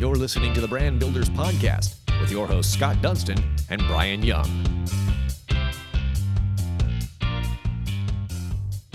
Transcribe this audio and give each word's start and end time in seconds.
You're 0.00 0.16
listening 0.16 0.54
to 0.54 0.62
the 0.62 0.66
Brand 0.66 0.98
Builders 0.98 1.28
Podcast 1.28 1.96
with 2.22 2.30
your 2.30 2.46
hosts 2.46 2.72
Scott 2.72 3.02
Dunston 3.02 3.36
and 3.68 3.82
Brian 3.82 4.22
Young. 4.22 4.46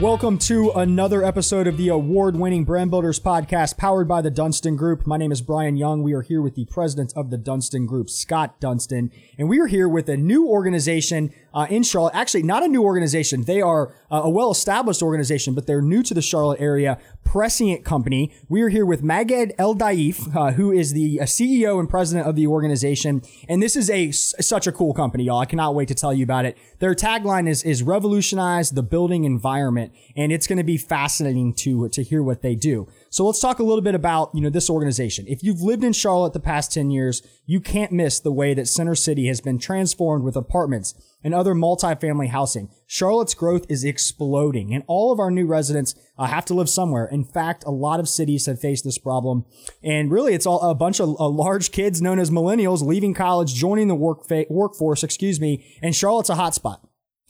Welcome 0.01 0.39
to 0.39 0.71
another 0.71 1.23
episode 1.23 1.67
of 1.67 1.77
the 1.77 1.87
award 1.87 2.35
winning 2.35 2.65
Brand 2.65 2.91
Builders 2.91 3.17
podcast 3.17 3.77
powered 3.77 4.09
by 4.09 4.21
the 4.21 4.29
Dunston 4.29 4.75
Group. 4.75 5.07
My 5.07 5.15
name 5.15 5.31
is 5.31 5.41
Brian 5.41 5.77
Young. 5.77 6.03
We 6.03 6.11
are 6.11 6.21
here 6.21 6.41
with 6.41 6.55
the 6.55 6.65
president 6.65 7.13
of 7.15 7.29
the 7.29 7.37
Dunston 7.37 7.85
Group, 7.85 8.09
Scott 8.09 8.59
Dunston, 8.59 9.09
and 9.37 9.47
we 9.47 9.57
are 9.61 9.67
here 9.67 9.87
with 9.87 10.09
a 10.09 10.17
new 10.17 10.49
organization 10.49 11.33
uh, 11.53 11.67
in 11.69 11.81
Charlotte. 11.83 12.13
Actually, 12.13 12.43
not 12.43 12.61
a 12.61 12.67
new 12.67 12.83
organization. 12.83 13.43
They 13.43 13.61
are 13.61 13.95
uh, 14.11 14.23
a 14.25 14.29
well 14.29 14.51
established 14.51 15.01
organization, 15.01 15.55
but 15.55 15.65
they're 15.65 15.81
new 15.81 16.03
to 16.03 16.13
the 16.13 16.21
Charlotte 16.21 16.59
area. 16.59 16.99
Prescient 17.23 17.83
Company. 17.83 18.31
We 18.49 18.61
are 18.61 18.69
here 18.69 18.85
with 18.85 19.01
Maged 19.01 19.53
El 19.57 19.75
Daif, 19.75 20.35
uh, 20.35 20.51
who 20.51 20.71
is 20.71 20.93
the 20.93 21.21
uh, 21.21 21.23
CEO 21.23 21.79
and 21.79 21.89
president 21.89 22.27
of 22.27 22.35
the 22.35 22.47
organization. 22.47 23.21
And 23.49 23.63
this 23.63 23.75
is 23.75 23.89
a 23.89 24.11
such 24.11 24.67
a 24.67 24.71
cool 24.71 24.93
company, 24.93 25.23
y'all. 25.23 25.39
I 25.39 25.45
cannot 25.45 25.73
wait 25.73 25.87
to 25.87 25.95
tell 25.95 26.13
you 26.13 26.23
about 26.23 26.45
it. 26.45 26.57
Their 26.79 26.93
tagline 26.93 27.47
is 27.47 27.63
is 27.63 27.81
revolutionize 27.81 28.71
the 28.71 28.83
building 28.83 29.23
environment, 29.23 29.84
and 30.15 30.31
it's 30.31 30.47
going 30.47 30.57
to 30.57 30.63
be 30.63 30.77
fascinating 30.77 31.53
to 31.53 31.89
to 31.89 32.03
hear 32.03 32.23
what 32.23 32.41
they 32.41 32.55
do. 32.55 32.87
So 33.09 33.25
let's 33.25 33.39
talk 33.39 33.59
a 33.59 33.63
little 33.63 33.81
bit 33.81 33.95
about, 33.95 34.31
you 34.33 34.41
know, 34.41 34.49
this 34.49 34.69
organization. 34.69 35.25
If 35.27 35.43
you've 35.43 35.61
lived 35.61 35.83
in 35.83 35.93
Charlotte 35.93 36.33
the 36.33 36.39
past 36.39 36.73
10 36.73 36.91
years, 36.91 37.21
you 37.45 37.59
can't 37.59 37.91
miss 37.91 38.19
the 38.19 38.31
way 38.31 38.53
that 38.53 38.67
Center 38.67 38.95
City 38.95 39.27
has 39.27 39.41
been 39.41 39.57
transformed 39.57 40.23
with 40.23 40.35
apartments 40.35 40.93
and 41.23 41.33
other 41.33 41.53
multifamily 41.53 42.29
housing. 42.29 42.69
Charlotte's 42.87 43.33
growth 43.33 43.65
is 43.69 43.83
exploding 43.83 44.73
and 44.73 44.83
all 44.87 45.11
of 45.11 45.19
our 45.19 45.31
new 45.31 45.45
residents 45.45 45.95
uh, 46.17 46.25
have 46.25 46.45
to 46.45 46.53
live 46.53 46.69
somewhere. 46.69 47.05
In 47.05 47.23
fact, 47.23 47.63
a 47.65 47.71
lot 47.71 47.99
of 47.99 48.09
cities 48.09 48.45
have 48.45 48.59
faced 48.59 48.83
this 48.83 48.97
problem. 48.97 49.45
And 49.83 50.11
really, 50.11 50.33
it's 50.33 50.45
all 50.45 50.61
a 50.69 50.75
bunch 50.75 50.99
of 50.99 51.19
uh, 51.19 51.27
large 51.27 51.71
kids 51.71 52.01
known 52.01 52.19
as 52.19 52.29
millennials 52.29 52.85
leaving 52.85 53.13
college, 53.13 53.53
joining 53.53 53.87
the 53.87 53.95
work 53.95 54.27
fa- 54.27 54.45
workforce, 54.49 55.03
excuse 55.03 55.39
me, 55.39 55.65
and 55.81 55.95
Charlotte's 55.95 56.29
a 56.29 56.35
hotspot. 56.35 56.84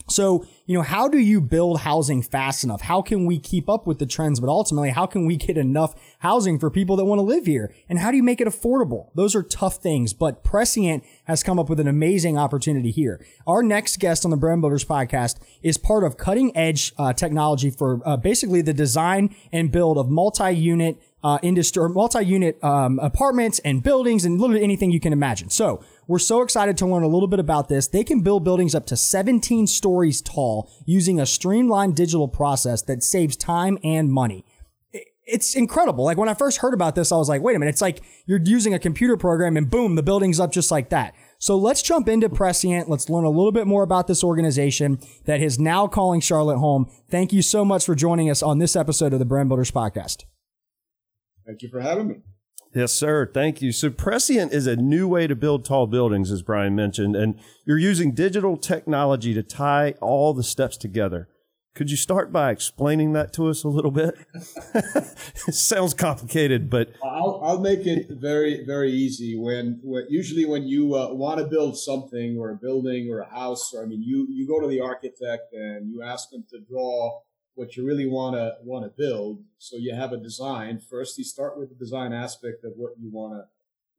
So, 0.08 0.46
you 0.66 0.76
know, 0.76 0.84
how 0.84 1.08
do 1.08 1.18
you 1.18 1.42
build 1.42 1.82
housing 1.82 2.22
fast 2.22 2.64
enough? 2.64 2.82
How 2.82 3.02
can 3.02 3.26
we 3.26 3.40
keep 3.40 3.70
up 3.70 3.88
with 3.88 4.00
the 4.00 4.06
trends? 4.06 4.40
But 4.40 4.50
ultimately, 4.50 4.92
how 4.92 5.06
can 5.06 5.26
we 5.26 5.36
get 5.36 5.58
enough 5.58 5.96
housing 6.20 6.60
for 6.60 6.70
people 6.70 6.96
that 6.98 7.06
want 7.06 7.20
to 7.20 7.24
live 7.24 7.46
here? 7.46 7.74
And 7.90 8.00
how 8.00 8.12
do 8.12 8.18
you 8.18 8.24
make 8.24 8.40
it 8.40 8.48
affordable? 8.48 9.10
Those 9.16 9.36
are 9.36 9.44
tough 9.44 9.78
things, 9.78 10.14
but 10.14 10.44
Prescient 10.44 11.04
has 11.26 11.44
come 11.44 11.58
up 11.58 11.70
with 11.70 11.80
an 11.80 11.88
amazing 11.88 12.38
opportunity 12.38 12.92
here. 12.92 13.26
Our 13.48 13.64
next 13.64 14.00
guest 14.00 14.26
on 14.26 14.32
the 14.32 14.38
Brand 14.38 14.62
Builders 14.62 14.86
podcast 14.86 15.38
is 15.64 15.78
part 15.78 16.04
of 16.04 16.18
cutting 16.18 16.56
edge 16.56 16.94
uh, 16.98 17.14
technology 17.14 17.70
for 17.70 18.02
uh, 18.06 18.18
basically 18.18 18.62
the 18.62 18.74
design 18.74 19.36
and 19.52 19.72
build 19.72 19.98
of 19.98 20.10
multi-unit 20.10 21.02
uh, 21.24 21.40
industry, 21.42 21.90
multi-unit 21.90 22.64
um, 22.64 23.00
apartments 23.00 23.58
and 23.66 23.82
buildings 23.82 24.26
and 24.26 24.40
literally 24.40 24.64
anything 24.64 24.92
you 24.92 25.00
can 25.00 25.12
imagine. 25.12 25.50
So 25.50 25.84
we're 26.08 26.20
so 26.20 26.42
excited 26.42 26.78
to 26.78 26.86
learn 26.86 27.04
a 27.04 27.08
little 27.08 27.28
bit 27.28 27.40
about 27.40 27.70
this. 27.70 27.88
They 27.88 28.04
can 28.04 28.22
build 28.22 28.44
buildings 28.44 28.76
up 28.76 28.86
to 28.88 28.98
17 28.98 29.68
stories 29.68 30.22
tall 30.22 30.72
using 30.86 31.20
a 31.20 31.26
streamlined 31.26 31.96
digital 31.96 32.28
process 32.28 32.82
that 32.84 33.04
saves 33.04 33.36
time 33.36 33.78
and 33.84 34.12
money. 34.12 34.46
It's 35.28 35.56
incredible. 35.56 36.04
Like 36.04 36.18
when 36.18 36.30
I 36.30 36.36
first 36.36 36.60
heard 36.60 36.76
about 36.76 36.94
this, 36.94 37.12
I 37.12 37.18
was 37.18 37.28
like, 37.28 37.42
wait 37.42 37.56
a 37.56 37.60
minute. 37.60 37.72
It's 37.72 37.82
like 37.82 38.02
you're 38.28 38.42
using 38.44 38.76
a 38.76 38.80
computer 38.80 39.18
program 39.18 39.58
and 39.58 39.70
boom, 39.70 39.96
the 39.96 40.04
building's 40.04 40.40
up 40.40 40.52
just 40.52 40.70
like 40.70 40.90
that. 40.90 41.16
So 41.40 41.58
let's 41.58 41.82
jump 41.82 42.08
into 42.08 42.30
Prescient. 42.30 42.90
Let's 42.90 43.10
learn 43.10 43.24
a 43.24 43.30
little 43.30 43.52
bit 43.52 43.68
more 43.68 43.84
about 43.84 44.08
this 44.08 44.24
organization 44.24 45.00
that 45.26 45.42
is 45.42 45.60
now 45.60 45.88
calling 45.88 46.22
Charlotte 46.22 46.60
home. 46.60 46.90
Thank 47.10 47.34
you 47.34 47.42
so 47.42 47.66
much 47.66 47.86
for 47.86 47.96
joining 47.96 48.30
us 48.30 48.44
on 48.44 48.60
this 48.60 48.76
episode 48.76 49.14
of 49.14 49.20
the 49.20 49.26
Brand 49.26 49.50
Builders 49.50 49.72
Podcast. 49.72 50.26
Thank 51.46 51.62
you 51.62 51.70
for 51.70 51.82
having 51.82 52.08
me. 52.08 52.16
Yes, 52.76 52.92
sir. 52.92 53.26
Thank 53.26 53.62
you. 53.62 53.72
So 53.72 53.90
Prescient 53.90 54.52
is 54.52 54.68
a 54.68 54.76
new 54.76 55.08
way 55.08 55.28
to 55.28 55.36
build 55.36 55.64
tall 55.64 55.88
buildings, 55.88 56.30
as 56.30 56.42
Brian 56.42 56.76
mentioned, 56.76 57.16
and 57.16 57.40
you're 57.64 57.78
using 57.78 58.12
digital 58.12 58.58
technology 58.58 59.34
to 59.34 59.42
tie 59.42 59.96
all 60.02 60.34
the 60.34 60.44
steps 60.44 60.76
together. 60.76 61.30
Could 61.74 61.90
you 61.90 61.96
start 61.96 62.34
by 62.34 62.52
explaining 62.52 63.14
that 63.14 63.32
to 63.34 63.48
us 63.48 63.64
a 63.64 63.70
little 63.70 63.92
bit? 63.92 64.16
it 64.74 65.54
sounds 65.54 65.94
complicated, 65.94 66.70
but 66.70 66.90
I'll, 67.02 67.42
I'll 67.42 67.62
make 67.62 67.86
it 67.86 68.08
very, 68.10 68.66
very 68.66 68.92
easy. 68.92 69.38
When, 69.38 69.80
when 69.82 70.06
usually 70.10 70.46
when 70.46 70.68
you 70.68 70.96
uh, 70.96 71.14
want 71.14 71.40
to 71.40 71.46
build 71.46 71.78
something 71.78 72.38
or 72.38 72.52
a 72.52 72.56
building 72.56 73.10
or 73.10 73.20
a 73.20 73.30
house, 73.30 73.74
or 73.74 73.84
I 73.84 73.86
mean, 73.86 74.04
you 74.04 74.28
you 74.30 74.48
go 74.48 74.60
to 74.60 74.68
the 74.68 74.82
architect 74.82 75.54
and 75.54 75.90
you 75.90 76.02
ask 76.02 76.30
them 76.30 76.46
to 76.50 76.60
draw 76.60 77.20
what 77.56 77.76
you 77.76 77.86
really 77.86 78.06
want 78.06 78.36
to 78.36 78.56
want 78.64 78.86
to 78.86 78.90
build. 78.90 79.44
So 79.58 79.78
you 79.78 79.96
have 79.96 80.12
a 80.12 80.18
design. 80.18 80.80
First, 80.80 81.18
you 81.18 81.24
start 81.24 81.58
with 81.58 81.70
the 81.70 81.76
design 81.76 82.14
aspect 82.14 82.64
of 82.64 82.74
what 82.76 82.94
you 83.00 83.10
want 83.10 83.34
to 83.34 83.46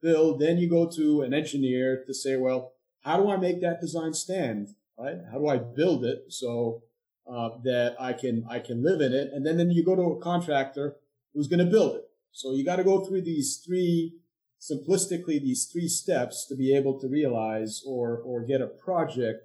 build. 0.01 0.41
Then 0.41 0.59
you 0.59 0.69
go 0.69 0.89
to 0.91 1.23
an 1.23 1.35
engineer 1.35 2.05
to 2.07 2.15
say, 2.15 2.37
well, 2.37 2.73
how 3.01 3.17
do 3.17 3.31
I 3.31 3.37
make 3.37 3.61
that 3.63 3.81
design 3.81 4.15
stand? 4.15 4.69
Right? 4.99 5.17
How 5.31 5.39
do 5.39 5.49
I 5.49 5.59
build 5.59 6.05
it 6.05 6.25
so 6.29 6.83
uh, 7.31 7.51
that 7.65 7.97
I 7.99 8.13
can 8.13 8.47
I 8.49 8.61
can 8.61 8.83
live 8.83 9.01
in 9.01 9.13
it? 9.13 9.31
And 9.33 9.45
then 9.45 9.57
then 9.57 9.71
you 9.71 9.85
go 9.85 9.97
to 9.97 10.03
a 10.03 10.21
contractor 10.21 10.97
who's 11.35 11.49
going 11.49 11.65
to 11.65 11.71
build 11.71 11.97
it. 11.97 12.05
So 12.33 12.53
you 12.53 12.65
got 12.65 12.77
to 12.77 12.85
go 12.85 13.05
through 13.05 13.23
these 13.23 13.57
three 13.57 14.15
simplistically 14.61 15.41
these 15.41 15.67
three 15.67 15.89
steps 15.89 16.47
to 16.47 16.57
be 16.57 16.75
able 16.75 16.99
to 17.01 17.09
realize 17.09 17.83
or 17.87 18.19
or 18.19 18.43
get 18.43 18.61
a 18.61 18.67
project 18.67 19.45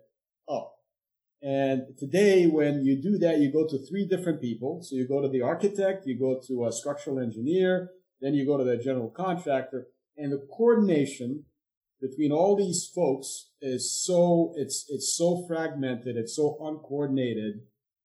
up. 0.49 0.73
And 1.41 1.97
today, 1.97 2.45
when 2.45 2.85
you 2.85 3.01
do 3.01 3.17
that, 3.17 3.39
you 3.39 3.51
go 3.51 3.67
to 3.67 3.79
three 3.87 4.05
different 4.07 4.41
people. 4.41 4.83
So 4.83 4.95
you 4.95 5.07
go 5.07 5.21
to 5.21 5.27
the 5.27 5.41
architect, 5.41 6.05
you 6.05 6.19
go 6.19 6.39
to 6.47 6.65
a 6.65 6.71
structural 6.71 7.19
engineer, 7.19 7.89
then 8.19 8.35
you 8.35 8.45
go 8.45 8.57
to 8.57 8.63
the 8.63 8.77
general 8.77 9.09
contractor, 9.09 9.87
and 10.15 10.31
the 10.31 10.45
coordination 10.55 11.45
between 11.99 12.31
all 12.31 12.55
these 12.55 12.89
folks 12.93 13.49
is 13.61 14.03
so 14.03 14.53
it's 14.55 14.85
it's 14.89 15.15
so 15.15 15.45
fragmented, 15.47 16.15
it's 16.15 16.35
so 16.35 16.57
uncoordinated 16.61 17.61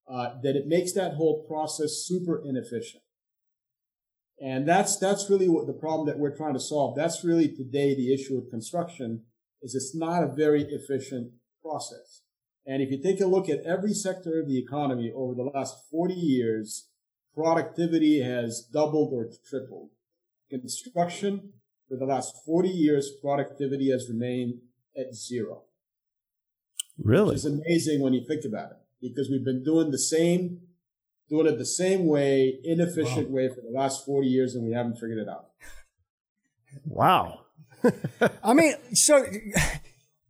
uh, 0.09 0.35
that 0.43 0.57
it 0.57 0.67
makes 0.67 0.93
that 0.93 1.15
whole 1.15 1.45
process 1.47 2.05
super 2.07 2.43
inefficient. 2.45 3.03
And 4.41 4.69
that's 4.69 4.99
that's 4.99 5.29
really 5.29 5.49
what 5.49 5.67
the 5.67 5.73
problem 5.73 6.07
that 6.09 6.19
we're 6.19 6.37
trying 6.37 6.55
to 6.55 6.61
solve. 6.61 6.97
That's 6.97 7.25
really 7.25 7.49
today 7.49 7.95
the 7.95 8.13
issue 8.13 8.37
with 8.37 8.51
construction 8.51 9.25
is 9.63 9.75
it's 9.75 9.95
not 9.95 10.23
a 10.23 10.35
very 10.35 10.63
efficient 10.63 11.33
process. 11.63 12.23
And 12.67 12.83
if 12.83 12.91
you 12.91 13.01
take 13.01 13.21
a 13.21 13.27
look 13.27 13.49
at 13.49 13.65
every 13.65 13.95
sector 13.95 14.41
of 14.41 14.49
the 14.49 14.59
economy 14.59 15.13
over 15.15 15.35
the 15.35 15.45
last 15.45 15.77
40 15.91 16.15
years, 16.15 16.89
productivity 17.33 18.21
has 18.23 18.61
doubled 18.73 19.13
or 19.13 19.31
tripled. 19.49 19.91
Construction, 20.51 21.53
for 21.89 21.97
the 21.97 22.07
last 22.07 22.35
40 22.45 22.69
years, 22.69 23.11
productivity 23.23 23.91
has 23.91 24.09
remained 24.09 24.61
at 24.99 25.15
zero. 25.15 25.63
Really? 26.99 27.37
It's 27.37 27.45
amazing 27.45 28.01
when 28.01 28.15
you 28.15 28.25
think 28.27 28.45
about 28.45 28.73
it 28.73 28.79
because 29.01 29.31
we've 29.31 29.45
been 29.45 29.63
doing 29.63 29.91
the 29.91 29.99
same, 29.99 30.63
doing 31.29 31.47
it 31.47 31.59
the 31.59 31.67
same 31.67 32.07
way, 32.07 32.59
inefficient 32.65 33.29
wow. 33.29 33.37
way 33.37 33.49
for 33.49 33.61
the 33.61 33.71
last 33.71 34.05
40 34.05 34.27
years 34.27 34.55
and 34.55 34.67
we 34.67 34.73
haven't 34.73 34.95
figured 34.95 35.19
it 35.19 35.29
out. 35.29 35.51
Wow. 36.85 37.43
I 38.43 38.55
mean, 38.55 38.75
so 38.95 39.25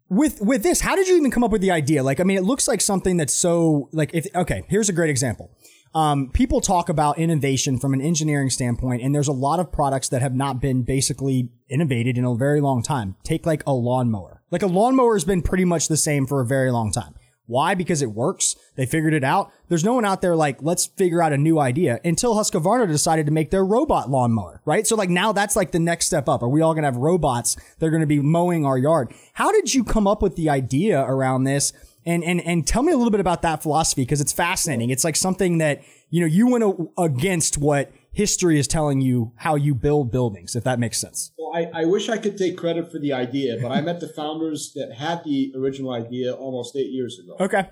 with 0.09 0.41
with 0.41 0.63
this, 0.63 0.81
how 0.81 0.95
did 0.97 1.09
you 1.09 1.17
even 1.17 1.31
come 1.31 1.45
up 1.45 1.51
with 1.51 1.61
the 1.61 1.71
idea? 1.71 2.03
Like, 2.03 2.21
I 2.21 2.25
mean, 2.25 2.37
it 2.37 2.45
looks 2.45 2.69
like 2.69 2.81
something 2.81 3.17
that's 3.17 3.35
so 3.35 3.89
like 3.93 4.15
if 4.15 4.27
okay, 4.35 4.63
here's 4.69 4.89
a 4.89 4.93
great 4.93 5.11
example. 5.11 5.51
Um, 5.95 6.31
people 6.31 6.61
talk 6.61 6.89
about 6.91 7.19
innovation 7.19 7.79
from 7.79 7.95
an 7.95 8.03
engineering 8.03 8.51
standpoint, 8.51 9.03
and 9.03 9.15
there's 9.15 9.29
a 9.29 9.33
lot 9.33 9.61
of 9.61 9.73
products 9.73 10.11
that 10.11 10.21
have 10.21 10.35
not 10.35 10.61
been 10.61 10.83
basically 10.83 11.49
innovated 11.71 12.19
in 12.19 12.25
a 12.25 12.35
very 12.35 12.61
long 12.61 12.83
time. 12.83 13.17
Take 13.23 13.47
like 13.47 13.63
a 13.67 13.73
lawnmower. 13.73 14.43
Like 14.51 14.63
a 14.63 14.67
lawnmower 14.67 15.15
has 15.15 15.25
been 15.25 15.43
pretty 15.43 15.65
much 15.65 15.89
the 15.89 15.97
same 15.97 16.27
for 16.27 16.41
a 16.41 16.47
very 16.47 16.71
long 16.71 16.93
time. 16.93 17.15
Why? 17.47 17.75
Because 17.75 18.03
it 18.03 18.11
works. 18.11 18.57
They 18.75 18.87
figured 18.87 19.15
it 19.15 19.25
out. 19.25 19.53
There's 19.69 19.85
no 19.85 19.95
one 19.95 20.05
out 20.05 20.21
there 20.21 20.35
like, 20.35 20.59
let's 20.63 20.87
figure 20.87 21.23
out 21.23 21.33
a 21.33 21.39
new 21.39 21.59
idea 21.59 22.01
until 22.05 22.35
Husqvarna 22.35 22.89
decided 22.89 23.27
to 23.27 23.33
make 23.33 23.51
their 23.51 23.65
robot 23.65 24.11
lawnmower, 24.11 24.61
right? 24.65 24.87
So 24.87 24.97
like 24.97 25.11
now 25.11 25.33
that's 25.33 25.57
like 25.57 25.71
the 25.71 25.79
next 25.79 26.07
step 26.07 26.29
up. 26.29 26.43
Are 26.43 26.49
we 26.49 26.61
all 26.61 26.75
going 26.75 26.83
to 26.83 26.89
have 26.89 26.97
robots 26.97 27.57
that 27.79 27.87
are 27.87 27.91
going 27.91 28.01
to 28.01 28.07
be 28.07 28.21
mowing 28.21 28.67
our 28.67 28.79
yard? 28.79 29.13
How 29.35 29.53
did 29.53 29.75
you 29.75 29.85
come 29.85 30.07
up 30.07 30.23
with 30.23 30.37
the 30.37 30.51
idea 30.51 31.01
around 31.01 31.45
this? 31.45 31.73
And, 32.05 32.23
and, 32.23 32.41
and 32.41 32.65
tell 32.67 32.83
me 32.83 32.93
a 32.93 32.97
little 32.97 33.11
bit 33.11 33.21
about 33.21 33.43
that 33.43 33.63
philosophy 33.63 34.03
because 34.03 34.21
it's 34.21 34.33
fascinating. 34.33 34.91
It's 34.91 35.03
like 35.03 35.17
something 35.17 35.59
that, 35.59 35.83
you 36.09 36.21
know, 36.21 36.27
you 36.27 36.47
went 36.49 36.91
against 36.97 37.59
what 37.59 37.91
history 38.17 38.59
is 38.59 38.67
telling 38.67 39.03
you 39.03 39.31
how 39.37 39.57
you 39.57 39.75
build 39.75 40.11
buildings, 40.11 40.57
if 40.57 40.65
that 40.65 40.79
makes 40.79 40.99
sense. 40.99 41.33
Well, 41.37 41.53
I, 41.55 41.83
I 41.83 41.85
wish 41.85 42.09
I 42.09 42.17
could 42.17 42.39
take 42.39 42.57
credit 42.57 42.91
for 42.91 42.99
the 42.99 43.13
idea, 43.13 43.59
but 43.61 43.71
I 43.71 43.83
met 43.83 44.01
the 44.01 44.09
founders 44.09 44.73
that 44.73 44.95
had 44.95 45.23
the 45.23 45.53
original 45.55 45.93
idea 45.93 46.33
almost 46.33 46.75
eight 46.77 46.91
years 46.91 47.19
ago. 47.19 47.37
Okay. 47.39 47.69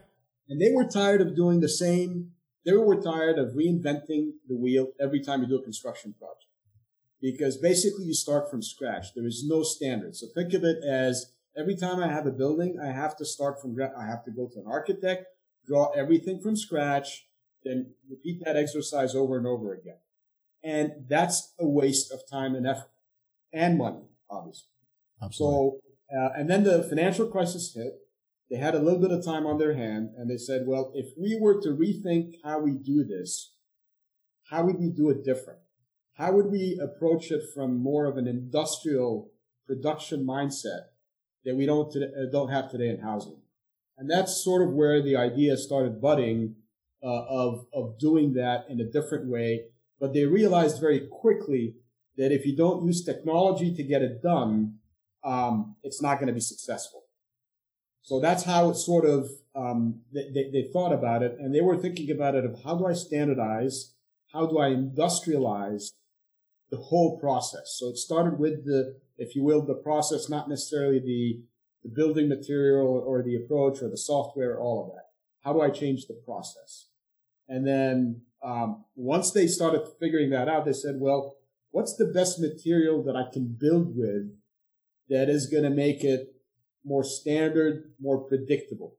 And 0.50 0.61
they 0.61 0.70
were 0.70 0.85
tired 0.85 1.23
of 1.23 1.35
doing 1.35 1.61
the 1.61 1.69
same, 1.70 2.32
they 2.67 2.73
were 2.73 3.00
tired 3.00 3.38
of 3.38 3.55
reinventing 3.55 4.32
the 4.46 4.55
wheel 4.55 4.88
every 5.00 5.20
time 5.23 5.41
you 5.41 5.49
do 5.49 5.56
a 5.56 5.62
construction 5.62 6.14
project. 6.19 6.44
Because 7.23 7.56
basically 7.56 8.05
you 8.05 8.12
start 8.12 8.50
from 8.50 8.61
scratch. 8.61 9.14
There 9.14 9.26
is 9.26 9.46
no 9.49 9.62
standard. 9.62 10.14
So 10.14 10.26
think 10.35 10.52
of 10.52 10.62
it 10.62 10.76
as 10.85 11.32
every 11.56 11.75
time 11.75 12.00
I 12.00 12.08
have 12.08 12.26
a 12.26 12.31
building, 12.31 12.79
I 12.79 12.93
have 12.93 13.17
to 13.17 13.25
start 13.25 13.62
from, 13.62 13.75
I 13.81 14.05
have 14.05 14.23
to 14.26 14.31
go 14.31 14.46
to 14.52 14.61
an 14.61 14.67
architect, 14.67 15.25
draw 15.67 15.91
everything 15.93 16.38
from 16.38 16.55
scratch, 16.55 17.26
then 17.64 17.94
repeat 18.11 18.44
that 18.44 18.58
exercise 18.58 19.14
over 19.14 19.38
and 19.38 19.46
over 19.46 19.73
again. 19.73 19.96
And 20.65 20.93
that's 21.09 21.53
a 21.59 21.67
waste 21.67 22.11
of 22.11 22.21
time 22.29 22.55
and 22.55 22.67
effort 22.67 22.91
and 23.53 23.77
money. 23.79 24.09
obviously. 24.31 24.69
Absolutely. 25.23 25.79
So, 26.11 26.19
uh, 26.19 26.31
and 26.37 26.51
then 26.51 26.65
the 26.65 26.83
financial 26.83 27.27
crisis 27.27 27.75
hit. 27.75 28.01
They 28.51 28.57
had 28.57 28.75
a 28.75 28.79
little 28.79 29.01
bit 29.01 29.11
of 29.11 29.25
time 29.25 29.47
on 29.47 29.59
their 29.59 29.75
hand 29.75 30.11
and 30.17 30.31
they 30.31 30.37
said, 30.37 30.67
well, 30.67 30.93
if 30.95 31.07
we 31.19 31.37
were 31.41 31.61
to 31.63 31.69
rethink 31.69 32.35
how 32.45 32.61
we 32.61 32.73
do 32.73 33.05
this, 33.05 33.55
how 34.51 34.65
would 34.65 34.79
we 34.79 34.91
do 34.91 35.09
it 35.11 35.25
different? 35.25 35.61
How 36.15 36.33
would 36.33 36.47
we 36.47 36.79
approach 36.81 37.31
it 37.31 37.43
from 37.55 37.79
more 37.79 38.07
of 38.07 38.17
an 38.17 38.27
industrial 38.27 39.33
production 39.67 40.25
mindset 40.27 40.83
that 41.45 41.57
we 41.57 41.67
don't, 41.67 41.95
uh, 41.97 42.31
don't 42.31 42.51
have 42.51 42.71
today 42.71 42.89
in 42.89 43.01
housing? 43.01 43.41
And 43.97 44.11
that's 44.11 44.45
sort 44.45 44.63
of 44.63 44.75
where 44.75 45.03
the 45.03 45.17
idea 45.17 45.57
started 45.57 46.01
budding 46.01 46.57
uh, 47.03 47.25
of, 47.29 47.67
of 47.73 47.99
doing 47.99 48.35
that 48.35 48.67
in 48.69 48.81
a 48.81 48.85
different 48.85 49.27
way. 49.27 49.67
But 50.05 50.12
they 50.12 50.27
realized 50.27 50.83
very 50.83 51.09
quickly 51.11 51.77
that 52.19 52.31
if 52.31 52.45
you 52.45 52.55
don't 52.55 52.85
use 52.85 53.03
technology 53.03 53.75
to 53.75 53.83
get 53.83 54.03
it 54.03 54.23
done, 54.23 54.75
um, 55.25 55.77
it's 55.83 56.03
not 56.03 56.17
going 56.17 56.27
to 56.27 56.35
be 56.35 56.41
successful. 56.41 57.05
So 58.03 58.21
that's 58.21 58.45
how 58.45 58.69
it 58.69 58.75
sort 58.75 59.06
of 59.06 59.31
um, 59.56 60.03
they, 60.12 60.29
they, 60.35 60.51
they, 60.53 60.69
thought 60.71 60.93
about 60.93 61.23
it, 61.23 61.39
and 61.41 61.55
they 61.55 61.62
were 61.62 61.79
thinking 61.79 62.11
about 62.11 62.35
it 62.35 62.45
of 62.45 62.62
how 62.62 62.75
do 62.77 62.85
I 62.85 62.93
standardize, 62.93 63.95
how 64.31 64.45
do 64.45 64.59
I 64.59 64.69
industrialize 64.75 65.93
the 66.71 66.77
whole 66.77 67.19
process. 67.19 67.75
So 67.79 67.89
it 67.89 67.97
started 67.97 68.39
with 68.39 68.67
the, 68.67 68.99
if 69.17 69.35
you 69.35 69.43
will, 69.43 69.65
the 69.65 69.73
process, 69.73 70.29
not 70.29 70.51
necessarily 70.51 70.99
the 70.99 71.41
the 71.83 71.89
building 71.89 72.29
material 72.29 73.03
or 73.06 73.23
the 73.23 73.37
approach 73.37 73.81
or 73.81 73.89
the 73.89 73.97
software, 73.97 74.61
all 74.61 74.85
of 74.85 74.95
that. 74.97 75.06
How 75.41 75.55
do 75.55 75.62
I 75.62 75.71
change 75.71 76.09
the 76.09 76.21
process? 76.27 76.89
And 77.49 77.67
then 77.67 78.23
um, 78.44 78.85
once 78.94 79.31
they 79.31 79.46
started 79.46 79.88
figuring 79.99 80.31
that 80.31 80.49
out, 80.49 80.64
they 80.64 80.73
said, 80.73 80.96
well, 80.99 81.37
what's 81.70 81.96
the 81.96 82.06
best 82.06 82.38
material 82.38 83.02
that 83.05 83.17
I 83.17 83.32
can 83.32 83.56
build 83.58 83.96
with 83.96 84.31
that 85.08 85.29
is 85.29 85.46
going 85.46 85.64
to 85.64 85.70
make 85.70 86.05
it 86.05 86.35
more 86.85 87.05
standard, 87.05 87.93
more 88.00 88.19
predictable. 88.19 88.96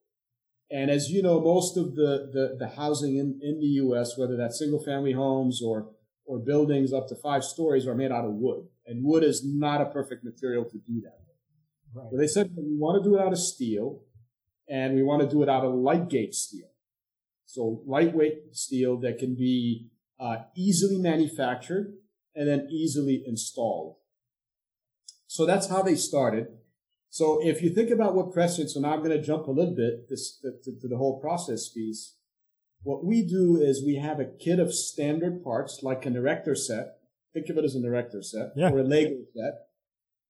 And 0.71 0.89
as 0.89 1.09
you 1.09 1.21
know, 1.21 1.39
most 1.39 1.77
of 1.77 1.95
the, 1.95 2.29
the, 2.33 2.55
the 2.57 2.75
housing 2.75 3.17
in, 3.17 3.39
in 3.41 3.59
the 3.59 3.67
U.S., 3.67 4.17
whether 4.17 4.35
that's 4.35 4.57
single 4.57 4.83
family 4.83 5.13
homes 5.13 5.61
or, 5.63 5.91
or 6.25 6.39
buildings 6.39 6.91
up 6.91 7.07
to 7.09 7.15
five 7.15 7.43
stories 7.43 7.85
are 7.85 7.93
made 7.93 8.11
out 8.11 8.25
of 8.25 8.31
wood. 8.31 8.65
And 8.87 9.03
wood 9.03 9.23
is 9.23 9.43
not 9.45 9.81
a 9.81 9.85
perfect 9.85 10.23
material 10.23 10.65
to 10.65 10.77
do 10.79 11.01
that. 11.01 11.19
Right. 11.93 12.07
So 12.11 12.17
they 12.17 12.27
said, 12.27 12.51
we 12.57 12.75
want 12.77 13.03
to 13.03 13.07
do 13.07 13.15
it 13.15 13.21
out 13.21 13.31
of 13.31 13.39
steel 13.39 14.01
and 14.67 14.95
we 14.95 15.03
want 15.03 15.21
to 15.21 15.29
do 15.29 15.43
it 15.43 15.49
out 15.49 15.63
of 15.63 15.73
light 15.75 16.09
gauge 16.09 16.33
steel. 16.33 16.67
So 17.45 17.81
lightweight 17.85 18.55
steel 18.55 18.99
that 19.01 19.17
can 19.17 19.35
be 19.35 19.89
uh, 20.19 20.37
easily 20.55 20.97
manufactured 20.97 21.93
and 22.35 22.47
then 22.47 22.67
easily 22.69 23.23
installed. 23.25 23.95
So 25.27 25.45
that's 25.45 25.69
how 25.69 25.81
they 25.81 25.95
started. 25.95 26.47
So 27.09 27.39
if 27.41 27.61
you 27.61 27.69
think 27.69 27.91
about 27.91 28.13
what 28.13 28.33
Prescient, 28.33 28.69
so 28.69 28.79
now 28.79 28.93
I'm 28.93 29.03
going 29.03 29.11
to 29.11 29.21
jump 29.21 29.47
a 29.47 29.51
little 29.51 29.75
bit 29.75 30.09
this, 30.09 30.39
to, 30.41 30.71
to 30.81 30.87
the 30.87 30.97
whole 30.97 31.19
process 31.19 31.69
piece. 31.69 32.15
What 32.83 33.05
we 33.05 33.25
do 33.25 33.57
is 33.61 33.83
we 33.85 33.95
have 33.95 34.19
a 34.19 34.25
kit 34.25 34.59
of 34.59 34.73
standard 34.73 35.43
parts 35.43 35.79
like 35.81 36.05
an 36.05 36.15
erector 36.15 36.55
set. 36.55 36.97
Think 37.33 37.49
of 37.49 37.57
it 37.57 37.65
as 37.65 37.75
an 37.75 37.85
erector 37.85 38.21
set 38.21 38.49
yeah. 38.55 38.69
or 38.69 38.79
a 38.79 38.83
Lego 38.83 39.15
set. 39.35 39.53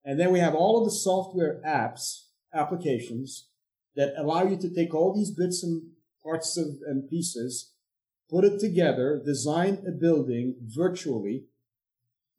And 0.03 0.19
then 0.19 0.31
we 0.31 0.39
have 0.39 0.53
all 0.53 0.77
of 0.77 0.85
the 0.85 0.95
software 0.95 1.59
apps, 1.65 2.25
applications 2.53 3.49
that 3.95 4.13
allow 4.17 4.43
you 4.43 4.55
to 4.57 4.73
take 4.73 4.93
all 4.93 5.13
these 5.13 5.31
bits 5.31 5.63
and 5.63 5.81
parts 6.25 6.57
of, 6.57 6.67
and 6.87 7.07
pieces, 7.07 7.73
put 8.29 8.43
it 8.43 8.59
together, 8.59 9.21
design 9.23 9.83
a 9.87 9.91
building 9.91 10.55
virtually 10.61 11.45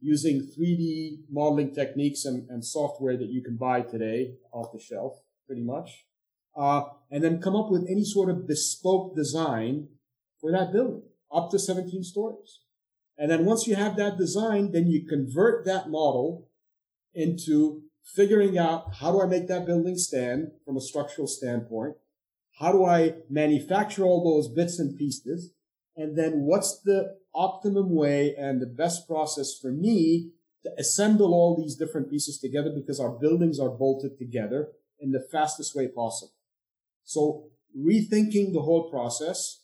using 0.01 0.41
3D 0.41 1.21
modeling 1.31 1.75
techniques 1.75 2.25
and, 2.25 2.49
and 2.51 2.65
software 2.65 3.17
that 3.17 3.31
you 3.31 3.43
can 3.43 3.57
buy 3.57 3.81
today 3.81 4.35
off 4.53 4.73
the 4.73 4.81
shelf, 4.81 5.21
pretty 5.47 5.63
much. 5.63 6.05
Uh, 6.57 6.83
and 7.11 7.23
then 7.23 7.41
come 7.41 7.55
up 7.55 7.71
with 7.71 7.87
any 7.89 8.05
sort 8.05 8.29
of 8.29 8.47
bespoke 8.47 9.15
design 9.15 9.89
for 10.41 10.51
that 10.51 10.73
building, 10.73 11.03
up 11.33 11.51
to 11.51 11.59
17 11.59 12.03
stories. 12.03 12.61
And 13.19 13.31
then 13.31 13.45
once 13.45 13.67
you 13.67 13.75
have 13.77 13.97
that 13.97 14.19
design, 14.19 14.73
then 14.73 14.87
you 14.89 15.07
convert 15.07 15.65
that 15.65 15.89
model 15.89 16.49
into 17.15 17.83
figuring 18.05 18.59
out 18.59 18.97
how 18.97 19.13
do 19.13 19.23
I 19.23 19.27
make 19.27 19.49
that 19.49 19.67
building 19.67 19.97
stand 19.97 20.53
from 20.65 20.77
a 20.77 20.81
structural 20.81 21.27
standpoint? 21.27 21.97
How 22.59 22.73
do 22.73 22.85
I 22.85 23.15
manufacture 23.29 24.05
all 24.05 24.25
those 24.25 24.49
bits 24.49 24.79
and 24.79 24.97
pieces? 24.97 25.53
And 25.97 26.17
then 26.17 26.43
what's 26.43 26.81
the 26.81 27.17
optimum 27.35 27.95
way 27.95 28.35
and 28.37 28.61
the 28.61 28.67
best 28.67 29.07
process 29.07 29.59
for 29.61 29.71
me 29.71 30.31
to 30.65 30.71
assemble 30.79 31.35
all 31.35 31.57
these 31.57 31.77
different 31.77 32.11
pieces 32.11 32.39
together 32.39 32.71
because 32.75 32.99
our 32.99 33.11
buildings 33.11 33.61
are 33.61 33.69
bolted 33.69 34.19
together 34.19 34.69
in 34.99 35.13
the 35.13 35.27
fastest 35.31 35.75
way 35.77 35.87
possible. 35.87 36.33
So 37.05 37.51
rethinking 37.79 38.53
the 38.53 38.63
whole 38.63 38.91
process 38.91 39.63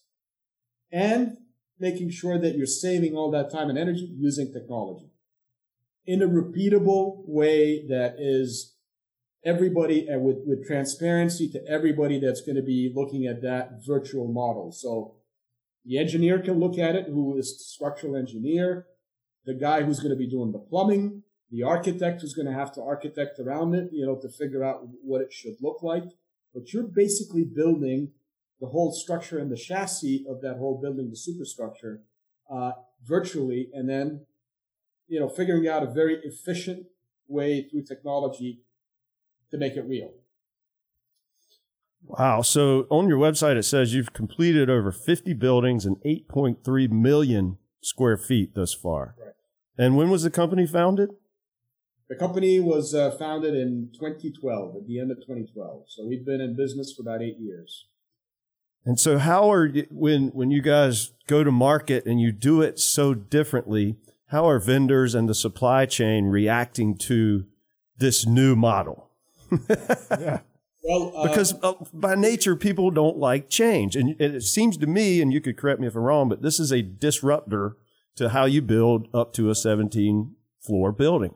and 0.91 1.39
making 1.79 2.11
sure 2.11 2.39
that 2.39 2.57
you're 2.57 2.67
saving 2.67 3.15
all 3.15 3.31
that 3.31 3.51
time 3.51 3.71
and 3.71 3.79
energy 3.79 4.15
using 4.17 4.53
technology 4.53 5.11
in 6.07 6.21
a 6.23 6.29
repeatable 6.29 7.23
way 7.27 7.87
that 7.89 8.17
is 8.19 8.75
everybody 9.45 10.07
and 10.09 10.23
with, 10.23 10.39
with 10.47 10.67
transparency 10.67 11.49
to 11.51 11.67
everybody 11.69 12.21
that's 12.21 12.41
going 12.41 12.57
to 12.57 12.63
be 12.63 12.93
looking 12.95 13.27
at 13.27 13.43
that 13.43 13.85
virtual 13.85 14.29
model. 14.29 14.73
So 14.73 15.17
the 15.85 15.99
engineer 15.99 16.39
can 16.41 16.61
look 16.61 16.79
at 16.79 16.95
it, 16.95 17.07
who 17.07 17.37
is 17.37 17.67
structural 17.67 18.17
engineer, 18.17 18.87
the 19.45 19.55
guy 19.55 19.83
who's 19.83 19.99
going 19.99 20.11
to 20.11 20.17
be 20.17 20.29
doing 20.29 20.53
the 20.53 20.59
plumbing, 20.59 21.23
the 21.51 21.65
architect 21.65 22.21
who's 22.21 22.35
going 22.35 22.47
to 22.47 22.55
have 22.55 22.73
to 22.75 22.83
architect 22.83 23.41
around 23.41 23.75
it, 23.75 23.91
you 23.93 24.07
know, 24.07 24.17
to 24.17 24.29
figure 24.29 24.63
out 24.63 24.83
what 25.03 25.21
it 25.21 25.33
should 25.33 25.57
look 25.61 25.83
like. 25.83 26.05
But 26.55 26.73
you're 26.73 26.85
basically 26.85 27.45
building 27.45 28.13
the 28.61 28.69
whole 28.69 28.93
structure 28.93 29.39
and 29.39 29.51
the 29.51 29.57
chassis 29.57 30.25
of 30.29 30.41
that 30.43 30.59
whole 30.59 30.81
building, 30.81 31.11
the 31.11 31.17
superstructure, 31.17 32.03
uh, 32.49 32.73
virtually, 33.05 33.71
and 33.75 33.89
then 33.89 34.27
you 35.09 35.21
know, 35.21 35.29
figuring 35.29 35.69
out 35.69 35.83
a 35.83 35.87
very 35.87 36.21
efficient 36.25 36.87
way 37.29 37.69
through 37.69 37.83
technology 37.83 38.63
to 39.53 39.59
make 39.59 39.77
it 39.77 39.85
real. 39.87 40.13
Wow. 42.05 42.43
So 42.43 42.87
on 42.91 43.09
your 43.09 43.19
website, 43.19 43.57
it 43.57 43.63
says 43.63 43.95
you've 43.95 44.13
completed 44.13 44.69
over 44.69 44.91
50 44.91 45.33
buildings 45.35 45.87
and 45.87 45.97
8.3 46.05 46.91
million 46.91 47.59
square 47.81 48.17
feet 48.17 48.55
thus 48.55 48.75
far. 48.75 49.15
Right. 49.19 49.35
And 49.79 49.97
when 49.97 50.11
was 50.11 50.25
the 50.25 50.31
company 50.31 50.67
founded? 50.67 51.11
The 52.09 52.17
company 52.17 52.61
was 52.61 52.95
uh, 52.95 53.13
founded 53.13 53.55
in 53.55 53.91
2012, 53.95 54.77
at 54.77 54.87
the 54.87 54.99
end 54.99 55.11
of 55.11 55.19
2012. 55.19 55.85
So 55.89 56.07
we've 56.07 56.27
been 56.27 56.41
in 56.41 56.57
business 56.57 56.93
for 56.93 57.03
about 57.03 57.23
eight 57.23 57.39
years. 57.39 57.87
And 58.85 58.99
so, 58.99 59.17
how 59.19 59.51
are 59.51 59.65
you, 59.65 59.87
when 59.91 60.29
when 60.31 60.51
you 60.51 60.61
guys 60.61 61.13
go 61.29 61.45
to 61.45 61.53
market 61.53 62.05
and 62.05 62.21
you 62.21 62.33
do 62.33 62.61
it 62.61 62.81
so 62.81 63.15
differently? 63.15 63.97
how 64.33 64.49
are 64.49 64.59
vendors 64.59 65.15
and 65.15 65.29
the 65.29 65.35
supply 65.35 65.85
chain 65.85 66.25
reacting 66.25 66.97
to 66.97 67.45
this 67.99 68.27
new 68.27 68.57
model? 68.57 69.11
Yeah. 69.69 70.41
Well, 70.85 71.13
uh, 71.15 71.29
because 71.29 71.55
uh, 71.63 71.75
by 71.93 72.15
nature, 72.17 72.57
people 72.57 72.91
don't 72.91 73.17
like 73.17 73.49
change. 73.49 73.95
And 73.95 74.21
it 74.21 74.43
seems 74.43 74.77
to 74.79 74.87
me, 74.87 75.23
and 75.23 75.33
you 75.33 75.41
could 75.41 75.57
correct 75.57 75.81
me 75.81 75.87
if 75.87 75.95
I'm 75.95 76.03
wrong, 76.03 76.29
but 76.29 76.43
this 76.43 76.59
is 76.59 76.73
a 76.73 76.83
disruptor 76.83 77.77
to 78.17 78.31
how 78.31 78.47
you 78.47 78.63
build 78.63 79.09
up 79.15 79.33
to 79.35 79.49
a 79.49 79.55
17 79.55 80.35
floor 80.61 80.93
building. 80.93 81.35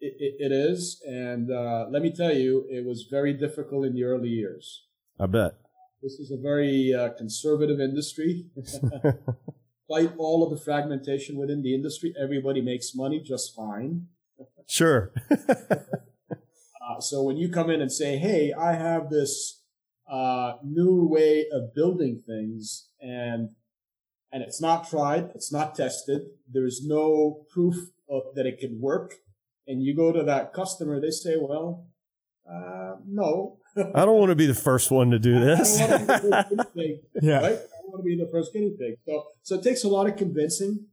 it, 0.00 0.14
it, 0.18 0.50
it 0.50 0.52
is. 0.52 1.00
And 1.06 1.50
uh, 1.50 1.86
let 1.90 2.02
me 2.02 2.12
tell 2.12 2.34
you, 2.34 2.66
it 2.68 2.84
was 2.84 3.06
very 3.10 3.32
difficult 3.32 3.86
in 3.86 3.94
the 3.94 4.04
early 4.04 4.28
years. 4.28 4.84
I 5.20 5.26
bet. 5.26 5.54
This 6.02 6.14
is 6.14 6.30
a 6.30 6.36
very 6.40 6.94
uh, 6.94 7.10
conservative 7.16 7.80
industry. 7.80 8.46
despite 9.88 10.14
all 10.18 10.44
of 10.44 10.50
the 10.50 10.62
fragmentation 10.62 11.36
within 11.36 11.62
the 11.62 11.74
industry, 11.74 12.14
everybody 12.20 12.60
makes 12.60 12.94
money 12.94 13.20
just 13.20 13.54
fine. 13.54 14.06
Sure. 14.68 15.12
uh, 16.88 17.00
so 17.00 17.22
when 17.22 17.36
you 17.36 17.50
come 17.50 17.68
in 17.70 17.82
and 17.82 17.92
say, 17.92 18.16
"Hey, 18.16 18.52
I 18.52 18.72
have 18.72 19.10
this 19.10 19.60
uh, 20.10 20.54
new 20.64 21.06
way 21.06 21.46
of 21.52 21.74
building 21.74 22.22
things," 22.26 22.88
and 23.00 23.50
and 24.32 24.42
it's 24.42 24.60
not 24.60 24.88
tried, 24.88 25.30
it's 25.34 25.52
not 25.52 25.74
tested, 25.74 26.22
there's 26.50 26.84
no 26.84 27.46
proof 27.50 27.76
of, 28.10 28.22
that 28.34 28.46
it 28.46 28.58
can 28.58 28.80
work, 28.80 29.16
and 29.66 29.82
you 29.82 29.94
go 29.94 30.12
to 30.12 30.22
that 30.22 30.54
customer, 30.54 31.00
they 31.00 31.10
say, 31.10 31.36
"Well, 31.38 31.86
uh, 32.50 32.96
no." 33.06 33.58
I 33.76 34.04
don't 34.04 34.18
want 34.18 34.30
to 34.30 34.36
be 34.36 34.46
the 34.46 34.54
first 34.54 34.90
one 34.90 35.10
to 35.10 35.18
do 35.18 35.38
this. 35.44 35.78
yeah. 37.20 37.40
Right? 37.40 37.58
I 37.58 37.80
want 37.84 38.00
to 38.00 38.02
be 38.02 38.16
the 38.16 38.28
first 38.32 38.52
guinea 38.52 38.74
pig. 38.76 38.96
So, 39.06 39.24
so 39.42 39.54
it 39.56 39.62
takes 39.62 39.84
a 39.84 39.88
lot 39.88 40.08
of 40.08 40.16
convincing, 40.16 40.86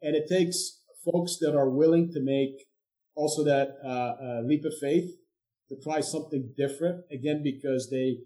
and 0.00 0.16
it 0.16 0.26
takes 0.28 0.80
folks 1.04 1.36
that 1.38 1.54
are 1.56 1.68
willing 1.68 2.12
to 2.12 2.20
make 2.20 2.66
also 3.14 3.44
that 3.44 3.76
uh, 3.84 3.88
uh, 3.88 4.40
leap 4.44 4.64
of 4.64 4.72
faith 4.80 5.19
to 5.70 5.76
try 5.82 6.00
something 6.00 6.52
different. 6.56 7.04
Again, 7.10 7.42
because 7.42 7.88
they 7.90 8.18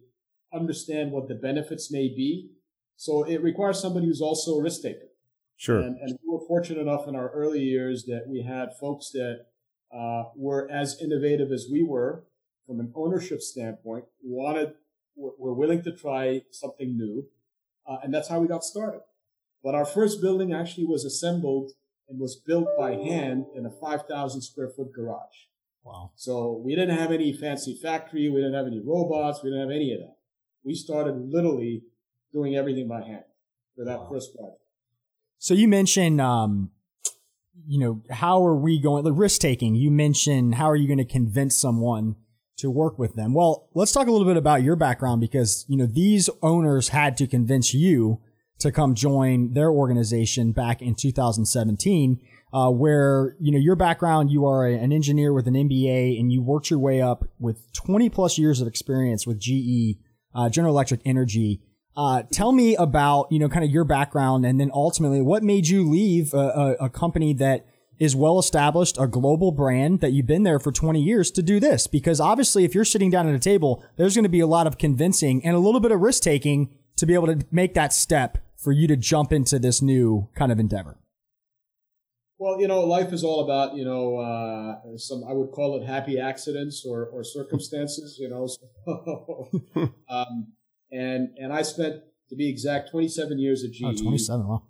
understand 0.53 1.13
what 1.13 1.29
the 1.29 1.35
benefits 1.35 1.93
may 1.93 2.09
be. 2.09 2.51
So 2.97 3.25
it 3.25 3.43
requires 3.43 3.81
somebody 3.81 4.07
who's 4.07 4.21
also 4.21 4.59
a 4.59 4.63
risk 4.63 4.83
taker. 4.83 5.09
Sure. 5.57 5.81
And, 5.81 5.97
and 6.01 6.19
we 6.23 6.33
were 6.33 6.45
fortunate 6.47 6.81
enough 6.81 7.07
in 7.07 7.15
our 7.15 7.31
early 7.31 7.61
years 7.61 8.05
that 8.07 8.25
we 8.29 8.43
had 8.43 8.77
folks 8.81 9.11
that 9.11 9.47
uh, 9.95 10.25
were 10.37 10.69
as 10.71 11.01
innovative 11.01 11.53
as 11.53 11.69
we 11.71 11.83
were 11.83 12.25
from 12.67 12.81
an 12.81 12.93
ownership 12.95 13.41
standpoint, 13.41 14.05
wanted, 14.23 14.73
were 15.17 15.55
willing 15.55 15.83
to 15.83 15.93
try 15.93 16.43
something 16.51 16.97
new. 16.97 17.27
Uh, 17.87 17.99
and 18.03 18.13
that's 18.13 18.29
how 18.29 18.41
we 18.41 18.49
got 18.49 18.65
started. 18.65 19.01
But 19.63 19.75
our 19.75 19.85
first 19.85 20.21
building 20.21 20.53
actually 20.53 20.87
was 20.87 21.05
assembled 21.05 21.73
and 22.09 22.19
was 22.19 22.37
built 22.37 22.69
by 22.79 22.93
hand 22.93 23.47
in 23.55 23.67
a 23.67 23.71
5,000 23.71 24.41
square 24.41 24.69
foot 24.69 24.93
garage. 24.93 25.49
Wow. 25.85 26.13
So 26.17 26.63
we 26.65 26.75
didn't 26.75 26.97
have 26.97 27.13
any 27.13 27.33
fancy 27.33 27.79
factory. 27.81 28.29
We 28.31 28.41
didn't 28.41 28.55
have 28.55 28.67
any 28.67 28.81
robots. 28.81 29.41
We 29.43 29.51
didn't 29.51 29.69
have 29.69 29.77
any 29.77 29.93
of 29.93 30.01
that. 30.01 30.17
We 30.65 30.75
started 30.75 31.15
literally 31.31 31.83
doing 32.33 32.57
everything 32.57 32.89
by 32.89 33.03
hand 33.03 33.25
for 33.77 33.85
that 33.85 34.01
wow. 34.01 34.09
first 34.11 34.35
project. 34.35 34.61
So 35.39 35.53
you 35.53 35.69
mentioned, 35.69 36.21
um, 36.21 36.71
you 37.67 37.79
know, 37.79 38.03
how 38.11 38.45
are 38.47 38.57
we 38.57 38.81
going, 38.81 39.05
the 39.05 39.13
risk 39.13 39.41
taking? 39.41 39.75
You 39.75 39.91
mentioned 39.91 40.55
how 40.55 40.71
are 40.71 40.77
you 40.77 40.87
going 40.89 40.99
to 40.99 41.05
convince 41.05 41.57
someone 41.57 42.17
to 42.57 42.71
work 42.71 42.99
with 42.99 43.15
them? 43.15 43.35
Well, 43.35 43.69
let's 43.75 43.93
talk 43.93 44.07
a 44.07 44.11
little 44.11 44.27
bit 44.27 44.37
about 44.37 44.63
your 44.63 44.77
background 44.77 45.21
because, 45.21 45.67
you 45.69 45.77
know, 45.77 45.87
these 45.87 46.31
owners 46.43 46.89
had 46.89 47.17
to 47.19 47.27
convince 47.27 47.75
you 47.75 48.21
to 48.59 48.73
come 48.73 48.95
join 48.95 49.53
their 49.53 49.71
organization 49.71 50.53
back 50.53 50.81
in 50.81 50.95
2017 50.95 52.21
uh, 52.55 52.71
where 52.71 53.37
you 53.41 53.51
know 53.51 53.59
your 53.59 53.75
background, 53.75 54.31
you 54.31 54.47
are 54.47 54.65
an 54.65 54.93
engineer 54.93 55.33
with 55.33 55.49
an 55.49 55.55
MBA, 55.55 56.19
and 56.21 56.33
you 56.33 56.41
worked 56.41 56.71
your 56.71 56.79
way 56.79 57.03
up 57.03 57.25
with 57.41 57.71
20 57.73 58.09
plus 58.09 58.39
years 58.39 58.61
of 58.61 58.69
experience 58.69 59.27
with 59.27 59.41
GE, 59.41 59.99
uh, 60.35 60.49
General 60.49 60.73
Electric 60.73 61.01
Energy. 61.05 61.61
Uh, 61.97 62.23
tell 62.31 62.53
me 62.53 62.77
about 62.77 63.27
you 63.33 63.41
know 63.41 63.49
kind 63.49 63.65
of 63.65 63.71
your 63.73 63.85
background, 63.85 64.47
and 64.47 64.61
then 64.61 64.71
ultimately 64.73 65.21
what 65.21 65.43
made 65.43 65.67
you 65.67 65.89
leave 65.89 66.33
a, 66.33 66.37
a, 66.81 66.85
a 66.85 66.89
company 66.89 67.35
that 67.35 67.67
is 67.99 68.15
well 68.15 68.39
established, 68.39 68.97
a 69.01 69.09
global 69.09 69.51
brand 69.51 70.01
that 70.01 70.13
you've 70.13 70.27
been 70.27 70.45
there 70.45 70.61
for 70.61 70.71
20 70.71 71.01
years 71.01 71.33
to 71.33 71.43
do 71.43 71.59
this? 71.59 71.89
Because 71.89 72.21
obviously, 72.21 72.65
if 72.65 72.73
you're 72.73 72.85
sitting 72.85 73.11
down 73.11 73.29
at 73.29 73.35
a 73.35 73.41
table, 73.41 73.85
there's 73.97 74.15
going 74.15 74.25
to 74.25 74.29
be 74.29 74.41
a 74.41 74.47
lot 74.47 74.69
of 74.69 74.79
convincing 74.79 75.45
and 75.45 75.57
a 75.57 75.61
little 75.61 75.81
bit 75.81 75.91
of 75.91 76.01
risk 76.01 76.23
taking 76.23 76.73
to 76.97 77.07
be 77.07 77.15
able 77.15 77.27
to 77.27 77.45
make 77.51 77.75
that 77.75 77.93
step 77.93 78.39
for 78.65 78.73
you 78.73 78.89
to 78.89 78.97
jump 78.97 79.31
into 79.31 79.59
this 79.59 79.83
new 79.83 80.29
kind 80.35 80.51
of 80.51 80.59
endeavor. 80.59 80.99
Well, 82.39 82.61
you 82.61 82.67
know, 82.67 82.81
life 82.81 83.13
is 83.13 83.23
all 83.23 83.45
about 83.45 83.77
you 83.77 83.85
know 83.85 84.17
uh, 84.17 84.97
some 84.97 85.23
I 85.29 85.33
would 85.33 85.53
call 85.53 85.81
it 85.81 85.87
happy 85.87 86.19
accidents 86.19 86.85
or, 86.85 87.07
or 87.07 87.23
circumstances. 87.23 88.17
You 88.19 88.29
know, 88.29 88.47
so, 88.49 89.51
um, 90.09 90.53
and 90.91 91.29
and 91.39 91.53
I 91.53 91.63
spent 91.63 92.03
to 92.31 92.37
be 92.37 92.49
exact 92.49 92.91
27 92.91 93.39
years 93.39 93.63
at 93.63 93.73
GE. 93.73 93.85
Oh, 93.85 93.93
27, 93.93 94.49
wow. 94.49 94.63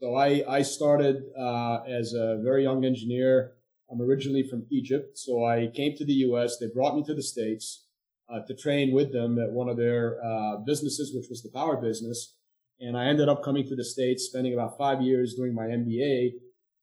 So 0.00 0.14
I 0.14 0.44
I 0.48 0.62
started 0.62 1.24
uh, 1.36 1.80
as 1.88 2.12
a 2.12 2.40
very 2.44 2.62
young 2.62 2.84
engineer. 2.84 3.54
I'm 3.90 4.00
originally 4.00 4.46
from 4.48 4.66
Egypt, 4.70 5.18
so 5.18 5.44
I 5.44 5.68
came 5.74 5.96
to 5.96 6.04
the 6.04 6.18
U.S. 6.28 6.58
They 6.58 6.66
brought 6.66 6.96
me 6.96 7.02
to 7.04 7.14
the 7.14 7.22
states 7.22 7.86
uh, 8.28 8.40
to 8.46 8.54
train 8.54 8.92
with 8.92 9.12
them 9.12 9.38
at 9.38 9.50
one 9.52 9.68
of 9.68 9.76
their 9.76 10.18
uh, 10.24 10.58
businesses, 10.64 11.12
which 11.14 11.26
was 11.28 11.42
the 11.42 11.50
power 11.50 11.76
business. 11.76 12.34
And 12.80 12.96
I 12.96 13.06
ended 13.06 13.28
up 13.28 13.42
coming 13.42 13.66
to 13.68 13.76
the 13.76 13.84
states, 13.84 14.24
spending 14.24 14.52
about 14.52 14.76
five 14.76 15.00
years 15.00 15.34
doing 15.34 15.54
my 15.54 15.64
MBA 15.64 16.32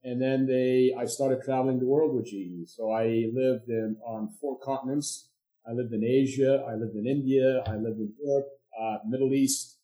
and 0.04 0.22
then 0.22 0.46
they, 0.46 0.94
I 0.98 1.06
started 1.06 1.44
traveling 1.44 1.80
the 1.80 1.86
world 1.86 2.14
with 2.14 2.26
GE. 2.26 2.68
So 2.68 2.92
I 2.92 3.30
lived 3.34 3.70
in, 3.70 3.96
on 4.06 4.30
four 4.42 4.60
continents. 4.60 5.30
I 5.66 5.72
lived 5.72 5.94
in 5.94 6.04
Asia. 6.04 6.66
I 6.68 6.76
lived 6.76 6.96
in 6.96 7.08
India. 7.08 7.64
I 7.66 7.76
lived 7.76 8.00
in 8.00 8.12
Europe, 8.22 8.48
uh, 8.80 8.98
Middle 9.08 9.34
East. 9.34 9.78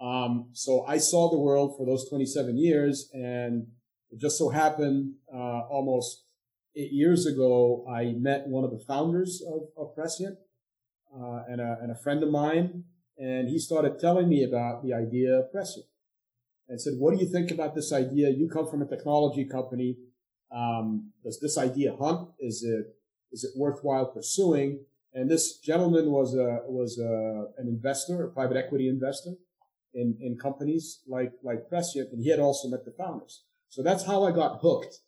Um, 0.00 0.50
so 0.52 0.84
I 0.86 0.98
saw 0.98 1.30
the 1.30 1.38
world 1.38 1.76
for 1.76 1.84
those 1.84 2.08
27 2.08 2.56
years. 2.56 3.10
And 3.12 3.66
it 4.10 4.20
just 4.20 4.38
so 4.38 4.50
happened, 4.50 5.14
uh, 5.34 5.62
almost 5.68 6.26
eight 6.76 6.92
years 6.92 7.26
ago, 7.26 7.84
I 7.90 8.12
met 8.16 8.46
one 8.46 8.62
of 8.62 8.70
the 8.70 8.84
founders 8.86 9.42
of, 9.48 9.62
of 9.76 9.96
Prescient, 9.96 10.38
uh, 11.12 11.42
and 11.48 11.60
a, 11.60 11.78
and 11.82 11.90
a 11.90 11.96
friend 11.96 12.22
of 12.22 12.30
mine. 12.30 12.84
And 13.18 13.48
he 13.48 13.58
started 13.58 13.98
telling 13.98 14.28
me 14.28 14.44
about 14.44 14.84
the 14.84 14.92
idea 14.92 15.38
of 15.38 15.52
Prescient 15.52 15.86
and 16.68 16.80
said, 16.80 16.94
what 16.98 17.14
do 17.14 17.20
you 17.24 17.30
think 17.30 17.50
about 17.50 17.74
this 17.74 17.92
idea? 17.92 18.30
You 18.30 18.48
come 18.48 18.68
from 18.68 18.82
a 18.82 18.86
technology 18.86 19.44
company. 19.44 19.96
Um, 20.54 21.12
does 21.24 21.40
this 21.40 21.56
idea 21.56 21.96
hunt? 21.96 22.28
Is 22.38 22.62
it, 22.62 22.86
is 23.32 23.44
it 23.44 23.52
worthwhile 23.56 24.06
pursuing? 24.06 24.80
And 25.14 25.30
this 25.30 25.58
gentleman 25.58 26.10
was 26.10 26.34
a, 26.34 26.60
was 26.66 26.98
a, 26.98 27.46
an 27.58 27.68
investor, 27.68 28.24
a 28.24 28.28
private 28.28 28.56
equity 28.56 28.88
investor 28.88 29.32
in, 29.94 30.18
in 30.20 30.36
companies 30.36 31.00
like, 31.08 31.32
like 31.42 31.68
Prescient, 31.68 32.12
and 32.12 32.22
he 32.22 32.30
had 32.30 32.40
also 32.40 32.68
met 32.68 32.84
the 32.84 32.92
founders. 32.92 33.44
So 33.70 33.82
that's 33.82 34.04
how 34.04 34.24
I 34.24 34.32
got 34.32 34.60
hooked. 34.60 34.98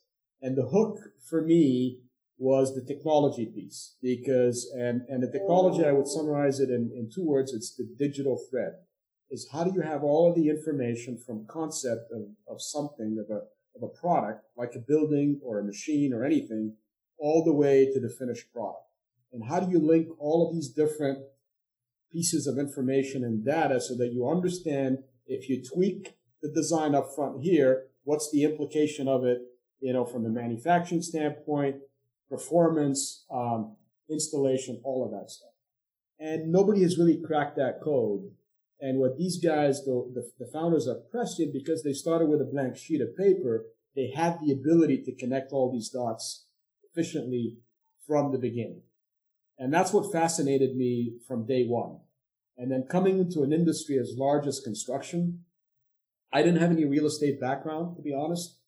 And 0.41 0.57
the 0.57 0.67
hook 0.67 0.97
for 1.29 1.41
me 1.41 1.99
was 2.39 2.73
the 2.73 2.81
technology 2.81 3.45
piece 3.45 3.97
because, 4.01 4.71
and, 4.73 5.01
and 5.09 5.21
the 5.21 5.29
technology, 5.29 5.85
I 5.85 5.91
would 5.91 6.07
summarize 6.07 6.61
it 6.61 6.69
in, 6.69 6.89
in 6.95 7.09
two 7.13 7.25
words. 7.25 7.53
It's 7.53 7.75
the 7.75 7.87
digital 7.99 8.39
thread 8.49 8.73
is 9.29 9.49
how 9.51 9.63
do 9.63 9.71
you 9.75 9.81
have 9.81 10.03
all 10.03 10.29
of 10.29 10.35
the 10.35 10.49
information 10.49 11.17
from 11.17 11.45
concept 11.47 12.11
of, 12.11 12.23
of 12.47 12.61
something, 12.61 13.23
of 13.23 13.29
a, 13.29 13.41
of 13.75 13.83
a 13.83 13.99
product, 13.99 14.45
like 14.57 14.71
a 14.73 14.79
building 14.79 15.39
or 15.43 15.59
a 15.59 15.63
machine 15.63 16.13
or 16.13 16.23
anything, 16.23 16.75
all 17.19 17.43
the 17.43 17.53
way 17.53 17.91
to 17.91 17.99
the 17.99 18.09
finished 18.09 18.51
product? 18.53 18.85
And 19.33 19.43
how 19.47 19.59
do 19.59 19.69
you 19.69 19.79
link 19.79 20.07
all 20.17 20.47
of 20.47 20.55
these 20.55 20.69
different 20.69 21.19
pieces 22.11 22.47
of 22.47 22.57
information 22.57 23.23
and 23.23 23.45
data 23.45 23.79
so 23.79 23.95
that 23.97 24.13
you 24.13 24.27
understand 24.27 24.99
if 25.27 25.47
you 25.49 25.61
tweak 25.63 26.15
the 26.41 26.49
design 26.49 26.95
up 26.95 27.13
front 27.13 27.43
here, 27.43 27.87
what's 28.03 28.31
the 28.31 28.43
implication 28.43 29.07
of 29.07 29.25
it, 29.25 29.41
you 29.79 29.93
know, 29.93 30.05
from 30.05 30.23
the 30.23 30.29
manufacturing 30.29 31.01
standpoint, 31.01 31.75
performance, 32.29 33.25
um, 33.31 33.75
installation, 34.09 34.79
all 34.83 35.03
of 35.05 35.11
that 35.11 35.29
stuff. 35.29 35.49
And 36.19 36.51
nobody 36.51 36.81
has 36.83 36.97
really 36.97 37.21
cracked 37.21 37.55
that 37.57 37.81
code 37.81 38.31
and 38.81 38.99
what 38.99 39.17
these 39.17 39.37
guys, 39.37 39.83
the, 39.83 40.09
the, 40.13 40.45
the 40.45 40.51
founders 40.51 40.87
of 40.87 41.11
Prescient, 41.11 41.51
because 41.53 41.83
they 41.83 41.93
started 41.93 42.29
with 42.29 42.41
a 42.41 42.45
blank 42.45 42.77
sheet 42.77 43.01
of 43.01 43.15
paper, 43.17 43.65
they 43.95 44.11
had 44.15 44.39
the 44.41 44.53
ability 44.53 45.03
to 45.03 45.15
connect 45.15 45.51
all 45.51 45.71
these 45.71 45.89
dots 45.89 46.45
efficiently 46.89 47.57
from 48.07 48.31
the 48.31 48.37
beginning. 48.37 48.83
And 49.57 49.73
that's 49.73 49.91
what 49.91 50.11
fascinated 50.11 50.77
me 50.77 51.17
from 51.27 51.45
day 51.45 51.65
one. 51.65 51.99
And 52.57 52.71
then 52.71 52.83
coming 52.89 53.19
into 53.19 53.43
an 53.43 53.51
industry 53.51 53.97
as 53.97 54.15
large 54.17 54.47
as 54.47 54.61
construction, 54.61 55.43
I 56.31 56.41
didn't 56.41 56.61
have 56.61 56.71
any 56.71 56.85
real 56.85 57.05
estate 57.05 57.41
background, 57.41 57.97
to 57.97 58.01
be 58.01 58.13
honest. 58.13 58.58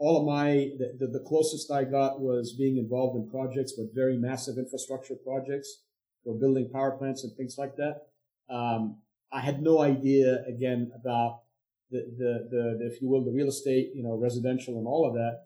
All 0.00 0.18
of 0.18 0.24
my, 0.24 0.70
the, 0.78 1.06
the, 1.06 1.24
closest 1.26 1.70
I 1.70 1.84
got 1.84 2.20
was 2.20 2.54
being 2.54 2.78
involved 2.78 3.16
in 3.16 3.30
projects, 3.30 3.74
but 3.76 3.94
very 3.94 4.16
massive 4.16 4.56
infrastructure 4.56 5.14
projects 5.14 5.82
for 6.24 6.34
building 6.34 6.70
power 6.72 6.92
plants 6.92 7.22
and 7.22 7.36
things 7.36 7.56
like 7.58 7.76
that. 7.76 8.06
Um, 8.48 8.96
I 9.30 9.40
had 9.40 9.62
no 9.62 9.82
idea 9.82 10.42
again 10.48 10.90
about 10.98 11.42
the, 11.90 12.06
the, 12.16 12.48
the, 12.50 12.78
the, 12.78 12.86
if 12.86 13.02
you 13.02 13.10
will, 13.10 13.22
the 13.24 13.30
real 13.30 13.48
estate, 13.48 13.90
you 13.94 14.02
know, 14.02 14.16
residential 14.16 14.78
and 14.78 14.86
all 14.86 15.06
of 15.06 15.12
that. 15.14 15.44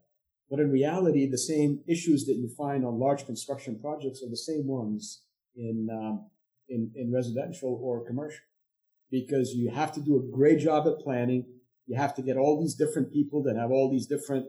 But 0.49 0.61
in 0.61 0.71
reality, 0.71 1.29
the 1.29 1.37
same 1.37 1.81
issues 1.89 2.27
that 2.27 2.35
you 2.35 2.49
find 2.49 2.85
on 2.85 3.01
large 3.01 3.27
construction 3.27 3.79
projects 3.81 4.23
are 4.23 4.31
the 4.31 4.37
same 4.37 4.69
ones 4.69 5.23
in, 5.57 5.89
um, 5.91 6.27
in, 6.69 6.93
in 6.95 7.13
residential 7.13 7.81
or 7.83 8.07
commercial 8.07 8.45
because 9.11 9.55
you 9.55 9.71
have 9.71 9.93
to 9.93 10.01
do 10.01 10.17
a 10.17 10.37
great 10.37 10.59
job 10.59 10.87
at 10.87 10.99
planning. 11.03 11.45
You 11.87 11.97
have 11.97 12.15
to 12.17 12.23
get 12.23 12.37
all 12.37 12.61
these 12.61 12.75
different 12.75 13.13
people 13.13 13.43
that 13.45 13.57
have 13.57 13.71
all 13.71 13.91
these 13.91 14.07
different 14.07 14.47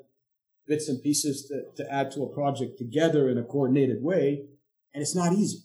bits 0.68 0.90
and 0.90 1.02
pieces 1.02 1.46
to, 1.48 1.84
to 1.84 1.94
add 1.94 2.12
to 2.12 2.24
a 2.24 2.34
project 2.34 2.78
together 2.78 3.30
in 3.30 3.38
a 3.38 3.44
coordinated 3.44 4.02
way. 4.02 4.46
And 4.94 5.02
it's 5.02 5.16
not 5.16 5.34
easy. 5.34 5.60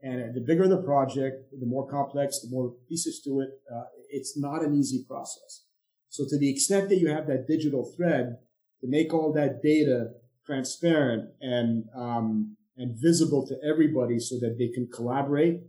And 0.00 0.34
the 0.34 0.40
bigger 0.40 0.66
the 0.66 0.82
project, 0.82 1.44
the 1.58 1.66
more 1.66 1.88
complex, 1.88 2.40
the 2.40 2.50
more 2.50 2.74
pieces 2.88 3.20
to 3.24 3.40
it. 3.40 3.50
Uh, 3.72 3.84
it's 4.08 4.36
not 4.36 4.64
an 4.64 4.74
easy 4.74 5.04
process. 5.06 5.64
So 6.08 6.24
to 6.28 6.36
the 6.36 6.50
extent 6.50 6.88
that 6.88 6.98
you 6.98 7.08
have 7.08 7.26
that 7.28 7.46
digital 7.46 7.84
thread 7.96 8.38
to 8.80 8.88
make 8.88 9.14
all 9.14 9.32
that 9.32 9.62
data 9.62 10.10
transparent 10.44 11.30
and 11.40 11.84
um, 11.94 12.56
and 12.76 12.96
visible 13.00 13.46
to 13.46 13.56
everybody, 13.62 14.18
so 14.18 14.36
that 14.40 14.56
they 14.58 14.68
can 14.68 14.88
collaborate 14.92 15.60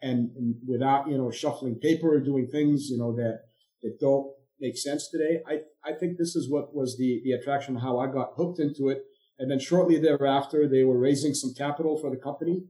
and, 0.00 0.30
and, 0.36 0.56
without 0.66 1.08
you 1.08 1.16
know 1.16 1.30
shuffling 1.30 1.76
paper 1.76 2.14
or 2.14 2.20
doing 2.20 2.48
things 2.48 2.90
you 2.90 2.98
know 2.98 3.14
that 3.14 3.44
that 3.82 3.98
don't 4.00 4.32
make 4.60 4.76
sense 4.76 5.08
today. 5.08 5.42
I 5.46 5.60
I 5.84 5.92
think 5.94 6.18
this 6.18 6.34
is 6.36 6.50
what 6.50 6.74
was 6.74 6.96
the 6.96 7.20
the 7.24 7.32
attraction, 7.32 7.76
how 7.76 7.98
I 7.98 8.06
got 8.06 8.32
hooked 8.36 8.60
into 8.60 8.88
it. 8.88 9.04
And 9.38 9.50
then 9.50 9.58
shortly 9.58 9.98
thereafter, 9.98 10.68
they 10.68 10.84
were 10.84 10.98
raising 10.98 11.34
some 11.34 11.52
capital 11.54 11.98
for 11.98 12.10
the 12.10 12.16
company 12.16 12.64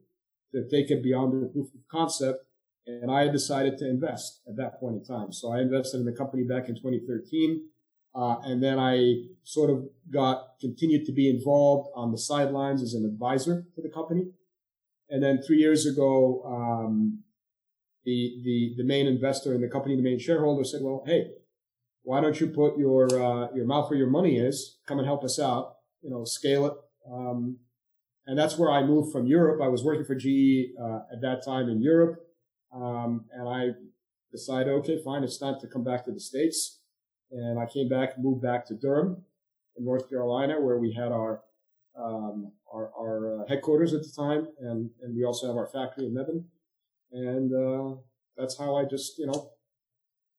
to 0.54 0.68
take 0.68 0.90
it 0.90 1.02
beyond 1.02 1.42
the 1.42 1.48
proof 1.48 1.66
of 1.74 1.80
concept. 1.90 2.44
And 2.86 3.10
I 3.10 3.28
decided 3.28 3.78
to 3.78 3.88
invest 3.88 4.40
at 4.48 4.56
that 4.56 4.80
point 4.80 4.96
in 4.96 5.04
time. 5.04 5.32
So 5.32 5.52
I 5.52 5.60
invested 5.60 5.98
in 5.98 6.06
the 6.06 6.12
company 6.12 6.44
back 6.44 6.68
in 6.68 6.74
2013. 6.74 7.68
Uh, 8.14 8.36
and 8.44 8.62
then 8.62 8.78
I 8.78 9.24
sort 9.42 9.70
of 9.70 9.84
got 10.10 10.58
continued 10.60 11.06
to 11.06 11.12
be 11.12 11.30
involved 11.30 11.90
on 11.94 12.12
the 12.12 12.18
sidelines 12.18 12.82
as 12.82 12.94
an 12.94 13.04
advisor 13.06 13.64
to 13.74 13.82
the 13.82 13.88
company. 13.88 14.26
And 15.08 15.22
then 15.22 15.40
three 15.46 15.58
years 15.58 15.86
ago, 15.86 16.42
um, 16.44 17.22
the, 18.04 18.40
the, 18.44 18.74
the 18.78 18.84
main 18.84 19.06
investor 19.06 19.54
in 19.54 19.60
the 19.60 19.68
company, 19.68 19.96
the 19.96 20.02
main 20.02 20.18
shareholder 20.18 20.64
said, 20.64 20.80
well, 20.82 21.02
hey, 21.06 21.30
why 22.02 22.20
don't 22.20 22.40
you 22.40 22.48
put 22.48 22.78
your, 22.78 23.04
uh, 23.06 23.48
your 23.54 23.64
mouth 23.64 23.88
where 23.88 23.98
your 23.98 24.10
money 24.10 24.38
is? 24.38 24.78
Come 24.86 24.98
and 24.98 25.06
help 25.06 25.22
us 25.22 25.38
out, 25.38 25.76
you 26.02 26.10
know, 26.10 26.24
scale 26.24 26.66
it 26.66 26.74
Um, 27.10 27.58
and 28.26 28.38
that's 28.38 28.56
where 28.56 28.70
I 28.70 28.84
moved 28.84 29.12
from 29.12 29.26
Europe. 29.26 29.60
I 29.60 29.68
was 29.68 29.82
working 29.82 30.04
for 30.04 30.14
GE 30.14 30.74
uh, 30.80 31.00
at 31.12 31.20
that 31.22 31.44
time 31.44 31.68
in 31.68 31.82
Europe, 31.82 32.20
um, 32.72 33.24
and 33.32 33.48
I 33.48 33.70
decided, 34.30 34.72
okay, 34.74 35.02
fine, 35.02 35.24
it's 35.24 35.38
time 35.38 35.58
to 35.60 35.66
come 35.66 35.84
back 35.84 36.04
to 36.04 36.12
the 36.12 36.20
states. 36.20 36.80
And 37.30 37.58
I 37.58 37.66
came 37.66 37.88
back, 37.88 38.18
moved 38.18 38.42
back 38.42 38.66
to 38.66 38.74
Durham, 38.74 39.24
in 39.76 39.84
North 39.84 40.08
Carolina, 40.08 40.60
where 40.60 40.78
we 40.78 40.92
had 40.92 41.12
our 41.12 41.42
um, 41.98 42.52
our, 42.72 42.90
our 42.98 43.42
uh, 43.42 43.48
headquarters 43.48 43.92
at 43.92 44.02
the 44.02 44.10
time, 44.10 44.48
and 44.60 44.90
and 45.02 45.14
we 45.16 45.24
also 45.24 45.46
have 45.46 45.56
our 45.56 45.66
factory 45.66 46.06
in 46.06 46.14
Mebane, 46.14 46.44
and 47.12 47.52
uh, 47.52 47.96
that's 48.36 48.58
how 48.58 48.76
I 48.76 48.84
just 48.84 49.18
you 49.18 49.26
know 49.26 49.50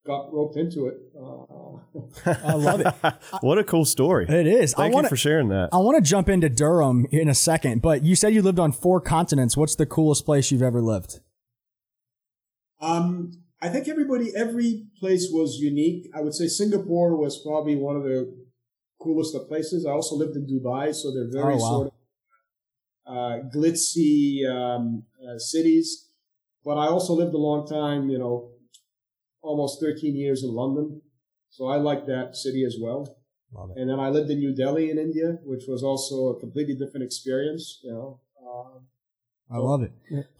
got 0.05 0.33
roped 0.33 0.57
into 0.57 0.87
it. 0.87 0.97
Uh, 1.17 2.33
I 2.47 2.53
love 2.55 2.81
it. 2.81 2.93
what 3.41 3.57
a 3.57 3.63
cool 3.63 3.85
story. 3.85 4.25
It 4.27 4.47
is. 4.47 4.73
Thank 4.73 4.91
I 4.91 4.95
wanna, 4.95 5.05
you 5.05 5.09
for 5.09 5.15
sharing 5.17 5.49
that. 5.49 5.69
I 5.71 5.77
want 5.77 6.03
to 6.03 6.09
jump 6.09 6.27
into 6.29 6.49
Durham 6.49 7.05
in 7.11 7.29
a 7.29 7.33
second, 7.35 7.81
but 7.81 8.03
you 8.03 8.15
said 8.15 8.33
you 8.33 8.41
lived 8.41 8.59
on 8.59 8.71
four 8.71 8.99
continents. 8.99 9.55
What's 9.55 9.75
the 9.75 9.85
coolest 9.85 10.25
place 10.25 10.51
you've 10.51 10.61
ever 10.61 10.81
lived? 10.81 11.21
Um, 12.81 13.31
I 13.61 13.69
think 13.69 13.87
everybody, 13.87 14.31
every 14.35 14.87
place 14.99 15.29
was 15.31 15.57
unique. 15.61 16.09
I 16.13 16.19
would 16.19 16.33
say 16.33 16.47
Singapore 16.47 17.15
was 17.15 17.41
probably 17.41 17.77
one 17.77 17.95
of 17.95 18.03
the 18.03 18.35
coolest 19.01 19.33
of 19.35 19.47
places. 19.47 19.85
I 19.85 19.91
also 19.91 20.15
lived 20.15 20.35
in 20.35 20.45
Dubai, 20.45 20.93
so 20.93 21.13
they're 21.13 21.31
very 21.31 21.53
Oh, 21.53 21.57
wow. 21.57 21.69
sort 21.69 21.87
of 21.87 21.93
uh, 23.05 23.49
glitzy 23.55 24.45
um, 24.49 25.03
uh, 25.25 25.37
cities. 25.37 26.09
But 26.65 26.77
I 26.77 26.87
also 26.87 27.13
lived 27.13 27.33
a 27.33 27.37
long 27.37 27.67
time, 27.67 28.09
you 28.09 28.17
know, 28.17 28.49
almost 29.41 29.81
13 29.81 30.15
years 30.15 30.43
in 30.43 30.53
London. 30.53 31.01
So 31.49 31.67
I 31.67 31.75
like 31.77 32.05
that 32.07 32.35
city 32.35 32.63
as 32.65 32.77
well. 32.81 33.17
Love 33.53 33.71
it. 33.75 33.81
And 33.81 33.89
then 33.89 33.99
I 33.99 34.09
lived 34.09 34.29
in 34.31 34.39
New 34.39 34.55
Delhi 34.55 34.89
in 34.89 34.97
India, 34.97 35.37
which 35.43 35.65
was 35.67 35.83
also 35.83 36.27
a 36.29 36.39
completely 36.39 36.75
different 36.75 37.03
experience, 37.03 37.79
you 37.83 37.91
know. 37.91 38.19
Um, 38.41 38.87
I 39.51 39.57
love 39.57 39.83
it. 39.83 39.91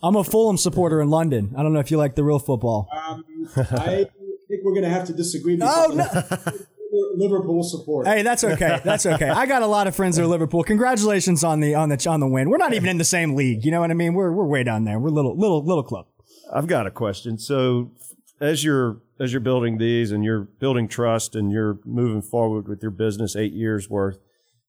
I'm 0.01 0.15
a 0.15 0.23
Fulham 0.23 0.57
supporter 0.57 1.01
in 1.01 1.09
London. 1.09 1.53
I 1.57 1.61
don't 1.61 1.73
know 1.73 1.79
if 1.79 1.91
you 1.91 1.97
like 1.97 2.15
the 2.15 2.23
real 2.23 2.39
football. 2.39 2.89
um, 2.91 3.23
I 3.55 4.05
think 4.47 4.61
we're 4.63 4.71
going 4.73 4.83
to 4.83 4.89
have 4.89 5.05
to 5.07 5.13
disagree. 5.13 5.59
Oh, 5.61 5.91
because 5.91 6.67
Liverpool 7.15 7.63
supporter. 7.63 8.09
Hey, 8.09 8.21
that's 8.21 8.43
okay. 8.43 8.79
That's 8.83 9.05
okay. 9.05 9.29
I 9.29 9.45
got 9.45 9.61
a 9.61 9.67
lot 9.67 9.87
of 9.87 9.95
friends 9.95 10.15
that 10.15 10.23
are 10.23 10.27
Liverpool. 10.27 10.63
Congratulations 10.63 11.43
on 11.43 11.59
the 11.59 11.75
on 11.75 11.89
the 11.89 12.09
on 12.09 12.19
the 12.19 12.27
win. 12.27 12.49
We're 12.49 12.57
not 12.57 12.73
even 12.73 12.89
in 12.89 12.97
the 12.97 13.03
same 13.05 13.35
league. 13.35 13.65
You 13.65 13.71
know 13.71 13.81
what 13.81 13.91
I 13.91 13.93
mean? 13.93 14.13
We're 14.13 14.31
we're 14.31 14.45
way 14.45 14.63
down 14.63 14.83
there. 14.83 14.99
We're 14.99 15.09
little 15.09 15.37
little 15.37 15.63
little 15.63 15.83
club. 15.83 16.07
I've 16.53 16.67
got 16.67 16.87
a 16.87 16.91
question. 16.91 17.37
So 17.37 17.91
as 18.39 18.63
you're 18.63 19.01
as 19.19 19.31
you're 19.31 19.41
building 19.41 19.77
these 19.77 20.11
and 20.11 20.23
you're 20.23 20.41
building 20.41 20.87
trust 20.87 21.35
and 21.35 21.51
you're 21.51 21.79
moving 21.85 22.21
forward 22.21 22.67
with 22.67 22.81
your 22.81 22.91
business 22.91 23.35
eight 23.35 23.53
years 23.53 23.89
worth, 23.89 24.19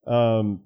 um, 0.07 0.61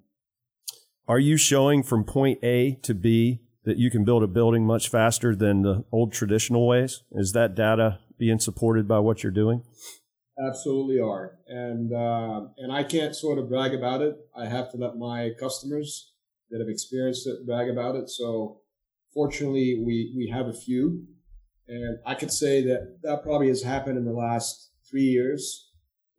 are 1.07 1.19
you 1.19 1.37
showing 1.37 1.83
from 1.83 2.05
point 2.05 2.39
A 2.43 2.75
to 2.83 2.95
B 2.95 3.41
that 3.65 3.79
you 3.79 3.91
can 3.91 4.05
build 4.05 4.23
a 4.23 4.27
building 4.27 4.67
much 4.67 4.89
faster 4.89 5.35
than 5.35 5.63
the 5.63 5.85
old 5.91 6.13
traditional 6.13 6.67
ways? 6.67 7.03
Is 7.13 7.33
that 7.33 7.55
data 7.55 7.99
being 8.19 8.39
supported 8.39 8.87
by 8.87 8.99
what 8.99 9.23
you're 9.23 9.33
doing? 9.33 9.63
Absolutely 10.39 11.01
are, 11.01 11.39
and 11.49 11.93
uh, 11.93 12.47
and 12.59 12.73
I 12.73 12.85
can't 12.85 13.17
sort 13.17 13.39
of 13.39 13.49
brag 13.49 13.75
about 13.75 14.03
it. 14.03 14.17
I 14.37 14.47
have 14.47 14.71
to 14.71 14.77
let 14.77 14.97
my 14.97 15.31
customers 15.41 16.13
that 16.51 16.61
have 16.61 16.69
experienced 16.69 17.27
it 17.27 17.45
brag 17.45 17.69
about 17.69 17.97
it. 17.97 18.09
So, 18.09 18.61
fortunately, 19.19 19.83
we 19.85 20.15
we 20.17 20.29
have 20.29 20.47
a 20.47 20.53
few, 20.53 21.03
and 21.67 21.99
I 22.07 22.15
could 22.15 22.31
say 22.31 22.63
that 22.69 22.99
that 23.03 23.25
probably 23.25 23.49
has 23.49 23.63
happened 23.65 23.99
in 23.99 24.05
the 24.05 24.21
last 24.29 24.71
three 24.89 25.09
years. 25.19 25.43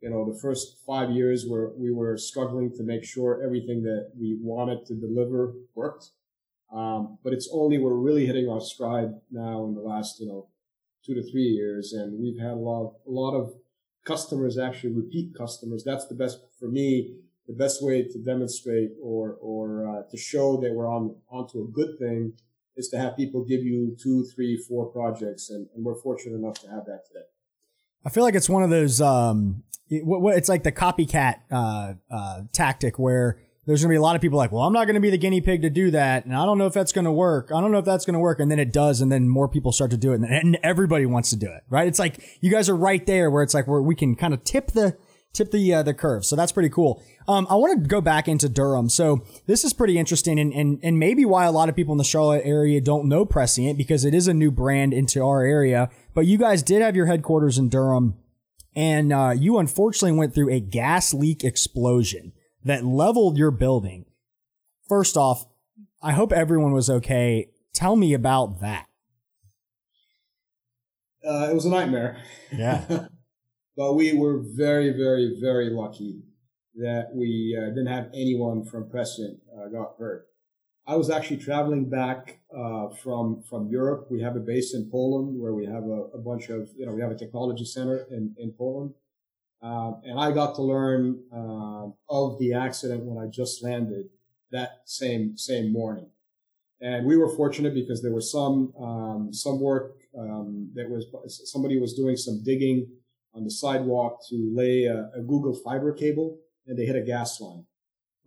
You 0.02 0.10
know, 0.10 0.30
the 0.30 0.38
first 0.38 0.64
five 0.86 1.10
years 1.10 1.46
where 1.48 1.70
we 1.84 1.90
were 1.92 2.16
struggling 2.18 2.68
to 2.76 2.82
make 2.82 3.04
sure 3.04 3.42
everything 3.42 3.82
that 3.84 4.02
we 4.20 4.38
wanted 4.52 4.84
to 4.88 4.94
deliver 4.94 5.54
worked. 5.74 6.10
Um, 6.72 7.18
but 7.24 7.32
it's 7.32 7.48
only 7.52 7.78
we're 7.78 8.06
really 8.08 8.26
hitting 8.26 8.48
our 8.50 8.60
stride 8.60 9.12
now 9.30 9.64
in 9.66 9.74
the 9.74 9.86
last 9.92 10.20
you 10.20 10.28
know 10.28 10.48
two 11.04 11.14
to 11.14 11.22
three 11.30 11.50
years, 11.60 11.94
and 11.94 12.20
we've 12.22 12.40
had 12.46 12.56
a 12.60 12.64
lot 12.70 12.82
of, 12.84 12.90
a 13.10 13.14
lot 13.22 13.34
of 13.40 13.54
customers 14.04 14.58
actually 14.58 14.92
repeat 14.92 15.34
customers. 15.44 15.82
That's 15.84 16.06
the 16.06 16.20
best 16.22 16.36
for 16.58 16.68
me. 16.68 17.16
The 17.48 17.56
best 17.64 17.82
way 17.82 17.96
to 18.12 18.18
demonstrate 18.32 18.90
or 19.02 19.38
or 19.50 19.64
uh, 19.90 20.02
to 20.10 20.16
show 20.18 20.60
that 20.60 20.74
we're 20.74 20.92
on 20.96 21.16
onto 21.30 21.56
a 21.64 21.72
good 21.78 21.92
thing 21.98 22.34
is 22.76 22.88
to 22.88 22.98
have 22.98 23.16
people 23.16 23.44
give 23.44 23.62
you 23.62 23.96
two, 24.02 24.24
three, 24.34 24.56
four 24.56 24.86
projects, 24.86 25.50
and, 25.50 25.68
and 25.74 25.84
we're 25.84 26.00
fortunate 26.00 26.36
enough 26.36 26.60
to 26.60 26.68
have 26.68 26.84
that 26.86 27.02
today. 27.06 27.26
I 28.04 28.10
feel 28.10 28.24
like 28.24 28.34
it's 28.34 28.48
one 28.48 28.62
of 28.62 28.70
those. 28.70 29.00
Um, 29.00 29.64
it, 29.88 30.02
it's 30.06 30.48
like 30.48 30.62
the 30.62 30.72
copycat 30.72 31.40
uh, 31.50 31.94
uh, 32.10 32.42
tactic 32.52 32.98
where 32.98 33.40
there's 33.66 33.82
going 33.82 33.90
to 33.90 33.92
be 33.92 33.98
a 33.98 34.02
lot 34.02 34.16
of 34.16 34.22
people 34.22 34.38
like, 34.38 34.52
well, 34.52 34.62
I'm 34.62 34.72
not 34.72 34.86
going 34.86 34.94
to 34.94 35.00
be 35.00 35.10
the 35.10 35.18
guinea 35.18 35.40
pig 35.40 35.62
to 35.62 35.70
do 35.70 35.90
that, 35.90 36.24
and 36.24 36.34
I 36.34 36.44
don't 36.44 36.58
know 36.58 36.66
if 36.66 36.72
that's 36.72 36.92
going 36.92 37.04
to 37.04 37.12
work. 37.12 37.50
I 37.54 37.60
don't 37.60 37.72
know 37.72 37.78
if 37.78 37.84
that's 37.84 38.06
going 38.06 38.14
to 38.14 38.20
work, 38.20 38.40
and 38.40 38.50
then 38.50 38.58
it 38.58 38.72
does, 38.72 39.00
and 39.00 39.12
then 39.12 39.28
more 39.28 39.48
people 39.48 39.72
start 39.72 39.90
to 39.90 39.96
do 39.96 40.12
it, 40.12 40.16
and, 40.16 40.24
and 40.24 40.58
everybody 40.62 41.06
wants 41.06 41.30
to 41.30 41.36
do 41.36 41.46
it, 41.46 41.62
right? 41.68 41.86
It's 41.86 41.98
like 41.98 42.38
you 42.40 42.50
guys 42.50 42.68
are 42.68 42.76
right 42.76 43.04
there 43.06 43.30
where 43.30 43.42
it's 43.42 43.54
like 43.54 43.66
where 43.66 43.82
we 43.82 43.94
can 43.94 44.16
kind 44.16 44.32
of 44.32 44.44
tip 44.44 44.72
the 44.72 44.96
tip 45.32 45.50
the 45.50 45.74
uh, 45.74 45.82
the 45.82 45.94
curve. 45.94 46.24
So 46.24 46.36
that's 46.36 46.52
pretty 46.52 46.68
cool. 46.68 47.02
Um, 47.28 47.46
I 47.50 47.54
want 47.54 47.82
to 47.82 47.88
go 47.88 48.00
back 48.00 48.28
into 48.28 48.48
Durham. 48.48 48.88
So 48.88 49.24
this 49.46 49.64
is 49.64 49.72
pretty 49.72 49.98
interesting, 49.98 50.38
and, 50.38 50.52
and 50.52 50.78
and 50.82 50.98
maybe 50.98 51.24
why 51.24 51.44
a 51.44 51.52
lot 51.52 51.68
of 51.68 51.76
people 51.76 51.92
in 51.92 51.98
the 51.98 52.04
Charlotte 52.04 52.42
area 52.44 52.80
don't 52.80 53.08
know 53.08 53.24
Prescient 53.24 53.78
because 53.78 54.04
it 54.04 54.14
is 54.14 54.28
a 54.28 54.34
new 54.34 54.50
brand 54.50 54.92
into 54.92 55.22
our 55.22 55.44
area. 55.44 55.90
But 56.14 56.26
you 56.26 56.38
guys 56.38 56.62
did 56.62 56.82
have 56.82 56.96
your 56.96 57.06
headquarters 57.06 57.58
in 57.58 57.68
Durham, 57.68 58.16
and 58.74 59.12
uh, 59.12 59.34
you 59.36 59.58
unfortunately 59.58 60.18
went 60.18 60.34
through 60.34 60.50
a 60.50 60.60
gas 60.60 61.14
leak 61.14 61.44
explosion 61.44 62.32
that 62.64 62.84
leveled 62.84 63.38
your 63.38 63.50
building. 63.50 64.06
First 64.88 65.16
off, 65.16 65.46
I 66.02 66.12
hope 66.12 66.32
everyone 66.32 66.72
was 66.72 66.90
okay. 66.90 67.50
Tell 67.72 67.94
me 67.94 68.12
about 68.12 68.60
that. 68.60 68.86
Uh, 71.24 71.48
it 71.50 71.54
was 71.54 71.64
a 71.64 71.70
nightmare. 71.70 72.16
Yeah. 72.50 73.06
but 73.76 73.94
we 73.94 74.12
were 74.12 74.38
very, 74.38 74.90
very, 74.92 75.36
very 75.40 75.70
lucky 75.70 76.22
that 76.76 77.10
we 77.14 77.56
uh, 77.58 77.68
didn't 77.68 77.86
have 77.86 78.08
anyone 78.14 78.64
from 78.64 78.88
Prescient 78.88 79.40
uh, 79.56 79.68
got 79.68 79.94
hurt. 79.98 80.26
I 80.86 80.96
was 80.96 81.10
actually 81.10 81.36
traveling 81.36 81.88
back 81.88 82.40
uh, 82.56 82.88
from 82.88 83.42
from 83.42 83.68
Europe. 83.68 84.08
We 84.10 84.22
have 84.22 84.36
a 84.36 84.40
base 84.40 84.74
in 84.74 84.90
Poland 84.90 85.38
where 85.40 85.54
we 85.54 85.66
have 85.66 85.84
a, 85.84 86.00
a 86.14 86.18
bunch 86.18 86.48
of 86.48 86.70
you 86.76 86.86
know 86.86 86.92
we 86.92 87.02
have 87.02 87.10
a 87.12 87.16
technology 87.16 87.64
center 87.64 88.06
in 88.10 88.34
in 88.38 88.52
Poland, 88.52 88.94
um, 89.62 90.00
and 90.04 90.18
I 90.18 90.32
got 90.32 90.54
to 90.56 90.62
learn 90.62 91.22
um 91.32 91.94
of 92.08 92.38
the 92.38 92.54
accident 92.54 93.04
when 93.04 93.22
I 93.22 93.28
just 93.28 93.62
landed 93.62 94.06
that 94.50 94.82
same 94.84 95.36
same 95.36 95.72
morning. 95.72 96.10
And 96.80 97.06
we 97.06 97.16
were 97.16 97.28
fortunate 97.28 97.74
because 97.74 98.02
there 98.02 98.12
was 98.12 98.32
some 98.32 98.72
um, 98.76 99.32
some 99.32 99.60
work 99.60 99.96
um, 100.18 100.70
that 100.74 100.88
was 100.88 101.04
somebody 101.52 101.78
was 101.78 101.94
doing 101.94 102.16
some 102.16 102.42
digging 102.42 102.88
on 103.34 103.44
the 103.44 103.50
sidewalk 103.50 104.18
to 104.28 104.50
lay 104.54 104.84
a, 104.84 105.10
a 105.14 105.22
Google 105.22 105.54
fiber 105.54 105.92
cable, 105.92 106.38
and 106.66 106.78
they 106.78 106.84
hit 106.84 106.96
a 106.96 107.02
gas 107.02 107.40
line, 107.40 107.64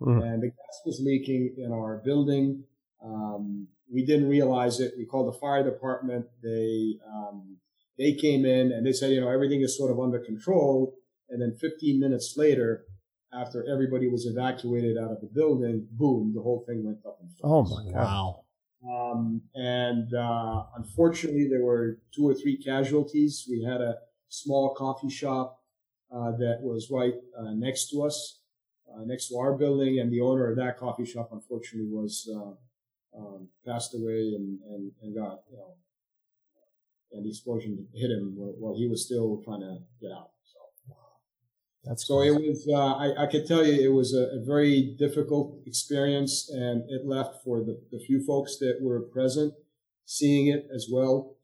Mhm. 0.02 0.24
and 0.24 0.44
the 0.44 0.48
gas 0.48 0.82
was 0.86 1.00
leaking 1.02 1.56
in 1.58 1.72
our 1.72 2.02
building. 2.04 2.64
Um, 3.04 3.68
we 3.92 4.06
didn't 4.06 4.30
realize 4.30 4.80
it. 4.80 4.94
We 4.98 5.06
called 5.06 5.28
the 5.34 5.38
fire 5.38 5.64
department. 5.64 6.26
They 6.42 6.98
um, 7.08 7.58
they 7.98 8.14
came 8.14 8.44
in 8.46 8.72
and 8.72 8.86
they 8.86 8.94
said, 8.94 9.12
you 9.12 9.22
know, 9.22 9.30
everything 9.30 9.62
is 9.62 9.78
sort 9.78 9.92
of 9.92 10.00
under 10.00 10.20
control. 10.20 10.96
And 11.30 11.40
then 11.42 11.54
15 11.56 12.00
minutes 12.00 12.36
later, 12.38 12.86
after 13.32 13.64
everybody 13.72 14.08
was 14.08 14.26
evacuated 14.26 14.98
out 14.98 15.12
of 15.12 15.22
the 15.22 15.28
building, 15.28 15.88
boom, 15.92 16.34
the 16.34 16.42
whole 16.42 16.64
thing 16.68 16.84
went 16.84 17.06
up 17.06 17.20
in 17.22 17.30
smoke 17.30 17.44
Oh 17.44 17.64
my 17.64 17.92
God. 17.92 18.04
Wow. 18.04 18.40
Um, 19.14 19.42
and 19.54 20.12
uh, 20.14 20.64
unfortunately, 20.76 21.48
there 21.48 21.64
were 21.64 22.00
two 22.16 22.28
or 22.28 22.34
three 22.34 22.58
casualties. 22.58 23.46
We 23.50 23.62
had 23.64 23.80
a 23.82 23.98
small 24.34 24.74
coffee 24.74 25.10
shop 25.10 25.60
uh, 26.12 26.32
that 26.32 26.58
was 26.62 26.90
right 26.90 27.14
uh, 27.38 27.54
next 27.54 27.90
to 27.92 28.04
us, 28.04 28.40
uh, 28.92 29.04
next 29.06 29.30
to 29.30 29.38
our 29.38 29.54
building, 29.54 30.00
and 30.00 30.12
the 30.12 30.22
owner 30.22 30.50
of 30.50 30.58
that 30.58 30.78
coffee 30.78 31.06
shop, 31.06 31.30
unfortunately, 31.32 31.90
was 31.90 32.28
uh, 32.36 33.20
um, 33.20 33.48
passed 33.66 33.94
away 33.94 34.34
and, 34.36 34.60
and, 34.70 34.92
and 35.04 35.16
got 35.16 35.42
you 35.52 35.58
know, 35.58 35.76
and 37.12 37.26
the 37.26 37.30
explosion 37.30 37.88
hit 37.94 38.10
him 38.10 38.34
while, 38.36 38.56
while 38.58 38.76
he 38.76 38.88
was 38.88 39.06
still 39.06 39.40
trying 39.46 39.62
to 39.62 39.78
get 40.02 40.12
out. 40.12 40.32
So. 40.44 40.96
That's 41.84 42.08
So 42.08 42.22
it 42.22 42.32
was, 42.32 42.68
uh, 42.68 42.96
I, 42.96 43.26
I 43.26 43.28
could 43.28 43.46
tell 43.46 43.64
you 43.64 43.74
it 43.74 43.94
was 43.94 44.16
a, 44.16 44.40
a 44.40 44.44
very 44.44 44.96
difficult 44.98 45.60
experience 45.68 46.50
and 46.50 46.90
it 46.90 47.06
left 47.06 47.44
for 47.44 47.60
the, 47.60 47.80
the 47.92 48.00
few 48.00 48.26
folks 48.26 48.58
that 48.60 48.80
were 48.82 49.02
present, 49.02 49.54
seeing 50.06 50.48
it 50.48 50.68
as 50.74 50.88
well 50.92 51.36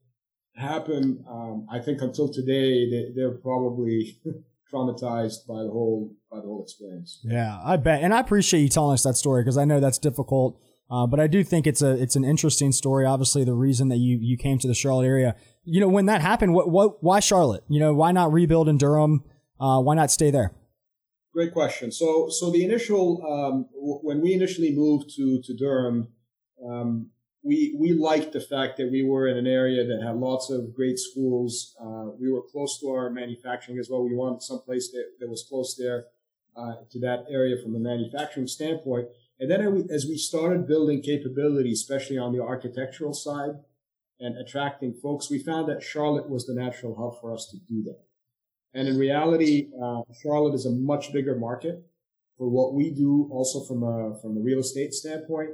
happen. 0.56 1.24
Um, 1.30 1.68
I 1.72 1.80
think 1.80 2.02
until 2.02 2.32
today, 2.32 2.90
they, 2.90 3.12
they're 3.16 3.38
probably 3.38 4.20
traumatized 4.74 5.48
by 5.48 5.64
the 5.64 5.70
whole, 5.70 6.14
by 6.32 6.38
the 6.38 6.44
whole 6.48 6.64
experience. 6.64 7.20
Yeah, 7.24 7.60
I 7.64 7.78
bet, 7.78 8.04
and 8.04 8.14
I 8.14 8.20
appreciate 8.20 8.62
you 8.62 8.70
telling 8.70 8.94
us 8.94 9.04
that 9.04 9.16
story 9.16 9.44
because 9.44 9.58
I 9.58 9.66
know 9.66 9.80
that's 9.80 9.98
difficult. 9.98 10.60
Uh, 10.92 11.06
but 11.06 11.20
I 11.20 11.28
do 11.28 11.44
think 11.44 11.68
it's 11.68 11.84
a 11.84 11.92
it's 12.02 12.16
an 12.16 12.26
interesting 12.26 12.72
story. 12.72 13.06
Obviously, 13.06 13.44
the 13.44 13.54
reason 13.54 13.90
that 13.90 13.98
you 13.98 14.18
you 14.20 14.38
came 14.38 14.58
to 14.58 14.68
the 14.68 14.74
Charlotte 14.74 15.06
area, 15.06 15.36
you 15.64 15.80
know, 15.80 15.88
when 15.88 16.08
that 16.08 16.22
happened, 16.22 16.56
what 16.56 16.72
what 16.72 17.04
why 17.04 17.20
Charlotte? 17.20 17.64
You 17.70 17.80
know, 17.80 17.94
why 17.94 18.12
not 18.12 18.34
rebuild 18.34 18.68
in 18.68 18.78
Durham? 18.78 19.24
Uh, 19.60 19.80
why 19.82 19.94
not 19.94 20.10
stay 20.10 20.32
there? 20.32 20.56
Great 21.32 21.54
question. 21.54 21.92
So, 21.92 22.30
so 22.30 22.50
the 22.50 22.66
initial 22.66 23.22
um, 23.24 23.68
w- 23.76 24.00
when 24.02 24.20
we 24.20 24.34
initially 24.34 24.74
moved 24.76 25.12
to 25.16 25.40
to 25.44 25.56
Durham, 25.56 26.08
um, 26.68 27.12
we 27.44 27.76
we 27.80 27.94
liked 27.94 28.34
the 28.34 28.42
fact 28.42 28.78
that 28.78 28.92
we 28.92 29.04
were 29.04 29.28
in 29.28 29.38
an 29.38 29.48
area 29.48 29.86
that 29.86 30.04
had 30.06 30.18
lots 30.18 30.50
of 30.50 30.76
great 30.76 31.00
schools. 31.00 31.76
Uh, 31.82 32.12
we 32.20 32.32
were 32.32 32.42
close 32.42 32.80
to 32.80 32.90
our 32.90 33.10
manufacturing 33.10 33.80
as 33.80 33.90
well. 33.90 34.04
We 34.04 34.16
wanted 34.16 34.42
some 34.42 34.62
place 34.62 34.92
that, 34.92 35.06
that 35.20 35.30
was 35.30 35.46
close 35.48 35.76
there 35.78 36.06
uh, 36.58 36.74
to 36.92 37.00
that 37.00 37.26
area 37.30 37.56
from 37.62 37.76
a 37.76 37.80
manufacturing 37.80 38.48
standpoint. 38.48 39.08
And 39.40 39.50
then 39.50 39.88
as 39.90 40.06
we 40.06 40.18
started 40.18 40.68
building 40.68 41.02
capability, 41.02 41.72
especially 41.72 42.18
on 42.18 42.34
the 42.34 42.44
architectural 42.44 43.14
side 43.14 43.52
and 44.20 44.38
attracting 44.38 44.94
folks, 44.94 45.30
we 45.30 45.40
found 45.40 45.70
that 45.70 45.82
Charlotte 45.82 46.30
was 46.30 46.46
the 46.46 46.54
natural 46.54 46.96
hub 46.96 47.22
for 47.22 47.34
us 47.34 47.48
to 47.52 47.58
do 47.74 47.84
that. 47.84 48.02
And 48.74 48.88
in 48.90 48.98
reality, 48.98 49.70
uh, 49.82 50.02
Charlotte 50.22 50.56
is 50.56 50.66
a 50.66 50.72
much 50.72 51.14
bigger 51.14 51.36
market 51.36 51.86
for 52.38 52.50
what 52.50 52.74
we 52.74 52.92
do, 52.92 53.30
also 53.32 53.64
from 53.64 53.84
a 53.84 54.20
from 54.22 54.38
a 54.38 54.42
real 54.42 54.60
estate 54.60 54.94
standpoint. 54.94 55.52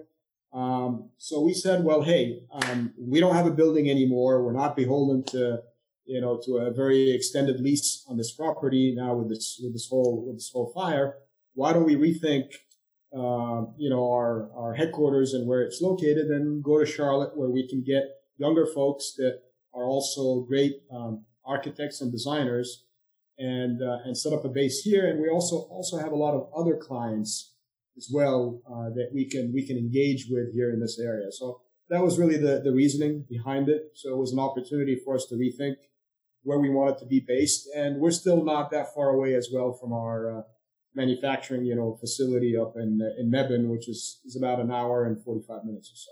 Um, 0.56 1.10
so 1.18 1.42
we 1.42 1.54
said, 1.54 1.84
well, 1.84 2.02
hey, 2.02 2.44
um, 2.52 2.94
we 2.98 3.20
don't 3.20 3.36
have 3.36 3.46
a 3.46 3.52
building 3.52 3.90
anymore. 3.90 4.44
We're 4.44 4.54
not 4.54 4.76
beholden 4.76 5.24
to 5.26 5.62
you 6.06 6.22
know 6.22 6.40
to 6.46 6.58
a 6.58 6.72
very 6.72 7.12
extended 7.12 7.60
lease 7.60 8.06
on 8.08 8.18
this 8.18 8.32
property 8.32 8.94
now 8.96 9.16
with 9.16 9.30
this 9.30 9.60
with 9.62 9.74
this 9.74 9.88
whole 9.90 10.24
with 10.26 10.38
this 10.38 10.50
whole 10.54 10.72
fire. 10.74 11.16
Why 11.54 11.74
don't 11.74 11.86
we 11.86 11.96
rethink 11.96 12.54
um, 13.16 13.74
you 13.78 13.90
know, 13.90 14.12
our, 14.12 14.50
our 14.58 14.74
headquarters 14.74 15.34
and 15.34 15.48
where 15.48 15.62
it's 15.62 15.80
located 15.82 16.28
and 16.28 16.62
go 16.62 16.80
to 16.80 16.86
Charlotte 16.86 17.38
where 17.38 17.50
we 17.50 17.68
can 17.68 17.82
get 17.82 18.04
younger 18.38 18.66
folks 18.66 19.14
that 19.18 19.40
are 19.74 19.86
also 19.86 20.42
great 20.42 20.82
um, 20.92 21.24
architects 21.46 22.02
and 22.02 22.12
designers 22.12 22.84
and, 23.38 23.82
uh, 23.82 24.00
and 24.04 24.18
set 24.18 24.34
up 24.34 24.44
a 24.44 24.50
base 24.50 24.82
here. 24.82 25.08
And 25.08 25.22
we 25.22 25.30
also, 25.30 25.60
also 25.70 25.98
have 25.98 26.12
a 26.12 26.18
lot 26.18 26.34
of 26.34 26.50
other 26.56 26.76
clients 26.76 27.54
as 27.98 28.10
well, 28.14 28.62
uh, 28.68 28.90
that 28.96 29.10
we 29.14 29.30
can, 29.30 29.54
we 29.54 29.66
can 29.66 29.78
engage 29.78 30.28
with 30.30 30.54
here 30.54 30.72
in 30.72 30.80
this 30.80 31.00
area. 31.00 31.32
So 31.32 31.62
that 31.90 32.02
was 32.02 32.18
really 32.20 32.38
the, 32.38 32.62
the 32.64 32.72
reasoning 32.72 33.26
behind 33.30 33.70
it. 33.70 33.92
So 33.94 34.10
it 34.12 34.18
was 34.18 34.34
an 34.34 34.40
opportunity 34.40 35.00
for 35.04 35.16
us 35.16 35.26
to 35.28 35.36
rethink 35.36 35.76
where 36.44 36.60
we 36.60 36.70
wanted 36.70 36.98
to 37.00 37.06
be 37.06 37.24
based. 37.26 37.68
And 37.76 38.00
we're 38.00 38.12
still 38.12 38.44
not 38.44 38.72
that 38.72 38.94
far 38.94 39.10
away 39.10 39.36
as 39.36 39.50
well 39.54 39.74
from 39.74 39.94
our, 39.94 40.40
uh, 40.40 40.42
manufacturing, 40.98 41.66
you 41.66 41.76
know, 41.76 41.98
facility 42.00 42.56
up 42.58 42.74
in 42.78 43.02
in 43.20 43.30
Mebane, 43.30 43.68
which 43.68 43.90
is 43.90 44.22
is 44.26 44.38
about 44.38 44.62
an 44.62 44.72
hour 44.72 45.04
and 45.04 45.22
forty 45.22 45.42
five 45.46 45.66
minutes 45.66 45.92
or 45.92 45.98
so. 45.98 46.12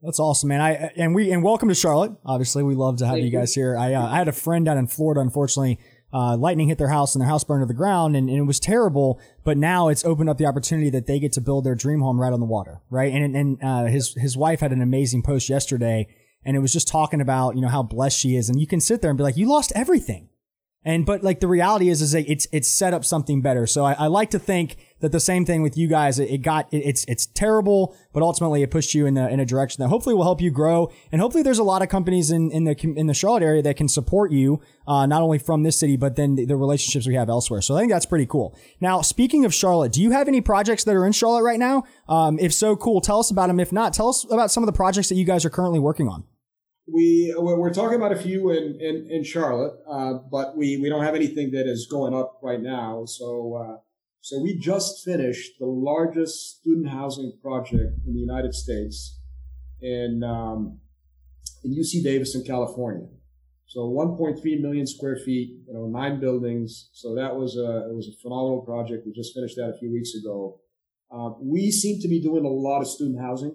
That's 0.00 0.20
awesome, 0.20 0.48
man. 0.48 0.60
I 0.60 0.92
and 0.96 1.12
we 1.12 1.32
and 1.32 1.42
welcome 1.42 1.68
to 1.68 1.74
Charlotte. 1.74 2.12
Obviously, 2.24 2.62
we 2.62 2.76
love 2.76 2.98
to 2.98 3.04
have 3.06 3.14
Thank 3.14 3.24
you 3.24 3.30
guys 3.30 3.52
here. 3.52 3.76
I 3.76 3.94
uh, 3.94 4.06
I 4.06 4.16
had 4.16 4.28
a 4.28 4.32
friend 4.32 4.64
down 4.64 4.78
in 4.78 4.86
Florida. 4.86 5.20
Unfortunately, 5.20 5.80
uh, 6.12 6.36
lightning 6.36 6.68
hit 6.68 6.78
their 6.78 6.88
house 6.88 7.14
and 7.14 7.22
their 7.22 7.28
house 7.28 7.44
burned 7.44 7.62
to 7.62 7.66
the 7.66 7.74
ground, 7.74 8.16
and, 8.16 8.28
and, 8.28 8.38
it 8.38 8.42
was 8.42 8.60
terrible. 8.60 9.20
But 9.44 9.56
now 9.56 9.88
it's 9.88 10.04
opened 10.04 10.28
up 10.28 10.38
the 10.38 10.46
opportunity 10.46 10.90
that 10.90 11.06
they 11.06 11.18
get 11.18 11.32
to 11.32 11.40
build 11.40 11.64
their 11.64 11.74
dream 11.74 12.00
home 12.00 12.20
right 12.20 12.32
on 12.32 12.40
the 12.40 12.46
water, 12.46 12.80
right? 12.90 13.12
And 13.12 13.36
and 13.36 13.58
uh, 13.62 13.84
his 13.84 14.14
his 14.14 14.36
wife 14.36 14.60
had 14.60 14.72
an 14.72 14.82
amazing 14.82 15.22
post 15.22 15.48
yesterday, 15.48 16.06
and 16.44 16.56
it 16.56 16.60
was 16.60 16.72
just 16.72 16.88
talking 16.88 17.20
about 17.20 17.56
you 17.56 17.62
know 17.62 17.68
how 17.68 17.82
blessed 17.82 18.18
she 18.18 18.36
is, 18.36 18.48
and 18.48 18.60
you 18.60 18.66
can 18.66 18.80
sit 18.80 19.00
there 19.00 19.10
and 19.10 19.16
be 19.16 19.24
like, 19.24 19.36
you 19.36 19.46
lost 19.46 19.72
everything 19.74 20.28
and 20.84 21.06
but 21.06 21.22
like 21.22 21.40
the 21.40 21.46
reality 21.46 21.88
is, 21.88 22.02
is 22.02 22.14
it's 22.14 22.46
it's 22.52 22.68
set 22.68 22.92
up 22.92 23.04
something 23.04 23.40
better. 23.40 23.66
So 23.66 23.84
I, 23.84 23.92
I 23.92 24.06
like 24.08 24.30
to 24.30 24.38
think 24.38 24.76
that 25.00 25.12
the 25.12 25.20
same 25.20 25.44
thing 25.44 25.62
with 25.62 25.76
you 25.76 25.86
guys. 25.86 26.18
It, 26.18 26.30
it 26.30 26.38
got 26.38 26.72
it, 26.72 26.78
it's 26.78 27.04
it's 27.04 27.26
terrible, 27.26 27.94
but 28.12 28.22
ultimately 28.22 28.62
it 28.62 28.70
pushed 28.70 28.94
you 28.94 29.06
in 29.06 29.16
a, 29.16 29.28
in 29.28 29.38
a 29.38 29.44
direction 29.44 29.82
that 29.82 29.88
hopefully 29.88 30.14
will 30.14 30.24
help 30.24 30.40
you 30.40 30.50
grow. 30.50 30.90
And 31.12 31.20
hopefully 31.20 31.42
there's 31.42 31.58
a 31.58 31.64
lot 31.64 31.82
of 31.82 31.88
companies 31.88 32.30
in 32.30 32.50
in 32.50 32.64
the 32.64 32.76
in 32.96 33.06
the 33.06 33.14
Charlotte 33.14 33.44
area 33.44 33.62
that 33.62 33.76
can 33.76 33.88
support 33.88 34.32
you, 34.32 34.60
uh, 34.88 35.06
not 35.06 35.22
only 35.22 35.38
from 35.38 35.62
this 35.62 35.78
city, 35.78 35.96
but 35.96 36.16
then 36.16 36.34
the, 36.34 36.46
the 36.46 36.56
relationships 36.56 37.06
we 37.06 37.14
have 37.14 37.28
elsewhere. 37.28 37.60
So 37.60 37.76
I 37.76 37.80
think 37.80 37.92
that's 37.92 38.06
pretty 38.06 38.26
cool. 38.26 38.56
Now, 38.80 39.02
speaking 39.02 39.44
of 39.44 39.54
Charlotte, 39.54 39.92
do 39.92 40.02
you 40.02 40.10
have 40.10 40.26
any 40.26 40.40
projects 40.40 40.82
that 40.84 40.96
are 40.96 41.06
in 41.06 41.12
Charlotte 41.12 41.42
right 41.42 41.60
now? 41.60 41.84
Um, 42.08 42.38
if 42.40 42.52
so, 42.52 42.74
cool. 42.74 43.00
Tell 43.00 43.20
us 43.20 43.30
about 43.30 43.48
them. 43.48 43.60
If 43.60 43.72
not, 43.72 43.92
tell 43.92 44.08
us 44.08 44.24
about 44.30 44.50
some 44.50 44.62
of 44.62 44.66
the 44.66 44.72
projects 44.72 45.08
that 45.10 45.14
you 45.14 45.24
guys 45.24 45.44
are 45.44 45.50
currently 45.50 45.78
working 45.78 46.08
on 46.08 46.24
we 46.92 47.34
we're 47.38 47.72
talking 47.72 47.96
about 47.96 48.12
a 48.12 48.16
few 48.16 48.50
in 48.50 48.78
in, 48.80 49.06
in 49.10 49.24
Charlotte, 49.24 49.74
uh, 49.88 50.14
but 50.30 50.56
we 50.56 50.76
we 50.76 50.88
don't 50.88 51.02
have 51.02 51.14
anything 51.14 51.50
that 51.52 51.66
is 51.66 51.86
going 51.90 52.14
up 52.14 52.38
right 52.42 52.60
now. 52.60 53.04
So 53.06 53.54
uh, 53.54 53.76
so 54.20 54.40
we 54.40 54.58
just 54.58 55.04
finished 55.04 55.58
the 55.58 55.66
largest 55.66 56.58
student 56.58 56.90
housing 56.90 57.32
project 57.42 57.98
in 58.06 58.14
the 58.14 58.20
United 58.20 58.54
States 58.54 59.18
in 59.80 60.22
um, 60.22 60.78
in 61.64 61.74
UC 61.74 62.04
Davis 62.04 62.34
in 62.34 62.44
California. 62.44 63.08
So 63.66 63.88
1.3 63.88 64.60
million 64.60 64.86
square 64.86 65.16
feet, 65.16 65.56
you 65.66 65.72
know, 65.72 65.86
nine 65.86 66.20
buildings. 66.20 66.90
So 66.92 67.14
that 67.14 67.34
was 67.34 67.56
a 67.56 67.88
it 67.88 67.94
was 67.94 68.06
a 68.06 68.20
phenomenal 68.22 68.60
project. 68.60 69.06
We 69.06 69.12
just 69.12 69.34
finished 69.34 69.56
that 69.56 69.72
a 69.74 69.78
few 69.78 69.90
weeks 69.90 70.14
ago. 70.14 70.60
Uh, 71.10 71.30
we 71.40 71.70
seem 71.70 72.00
to 72.00 72.08
be 72.08 72.20
doing 72.20 72.44
a 72.44 72.48
lot 72.48 72.80
of 72.80 72.86
student 72.86 73.20
housing. 73.20 73.54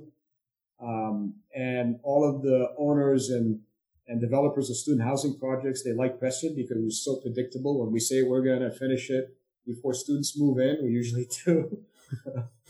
Um, 0.80 1.36
and 1.56 2.00
all 2.04 2.24
of 2.28 2.42
the 2.44 2.74
owners 2.78 3.30
and, 3.30 3.60
and 4.08 4.22
developers 4.22 4.70
of 4.70 4.78
student 4.78 5.04
housing 5.04 5.38
projects, 5.38 5.84
they 5.84 5.94
like 5.94 6.20
Prescient 6.20 6.56
because 6.56 6.78
it 6.78 6.84
was 6.84 7.04
so 7.04 7.16
predictable. 7.18 7.80
When 7.80 7.92
we 7.92 8.00
say 8.00 8.24
we're 8.24 8.44
going 8.44 8.62
to 8.62 8.72
finish 8.72 9.10
it 9.10 9.36
before 9.66 9.94
students 9.94 10.38
move 10.38 10.60
in, 10.60 10.78
we 10.84 10.90
usually 10.90 11.28
do. 11.46 11.84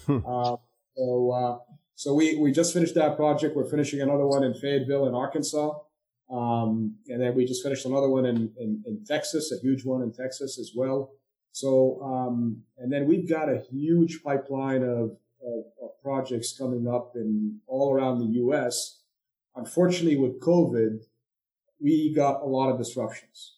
uh, 0.07 0.55
so, 0.95 1.31
uh, 1.31 1.57
so 1.95 2.13
we, 2.13 2.37
we 2.37 2.51
just 2.51 2.73
finished 2.73 2.95
that 2.95 3.15
project. 3.15 3.55
We're 3.55 3.69
finishing 3.69 4.01
another 4.01 4.25
one 4.25 4.43
in 4.43 4.53
Fayetteville 4.53 5.07
in 5.07 5.13
Arkansas. 5.13 5.73
Um, 6.29 6.95
and 7.07 7.21
then 7.21 7.35
we 7.35 7.45
just 7.45 7.63
finished 7.63 7.85
another 7.85 8.09
one 8.09 8.25
in, 8.25 8.51
in, 8.59 8.83
in, 8.85 9.05
Texas, 9.05 9.51
a 9.51 9.59
huge 9.61 9.85
one 9.85 10.01
in 10.01 10.11
Texas 10.11 10.59
as 10.59 10.71
well. 10.75 11.13
So, 11.53 12.01
um, 12.03 12.63
and 12.77 12.91
then 12.91 13.07
we've 13.07 13.29
got 13.29 13.49
a 13.49 13.63
huge 13.71 14.21
pipeline 14.23 14.83
of, 14.83 15.17
of, 15.47 15.65
of 15.81 16.01
projects 16.03 16.57
coming 16.57 16.87
up 16.87 17.13
in 17.15 17.59
all 17.67 17.93
around 17.93 18.19
the 18.19 18.33
U.S. 18.41 18.99
Unfortunately, 19.55 20.17
with 20.17 20.39
COVID, 20.41 21.03
we 21.79 22.13
got 22.13 22.41
a 22.41 22.45
lot 22.45 22.69
of 22.69 22.77
disruptions, 22.77 23.57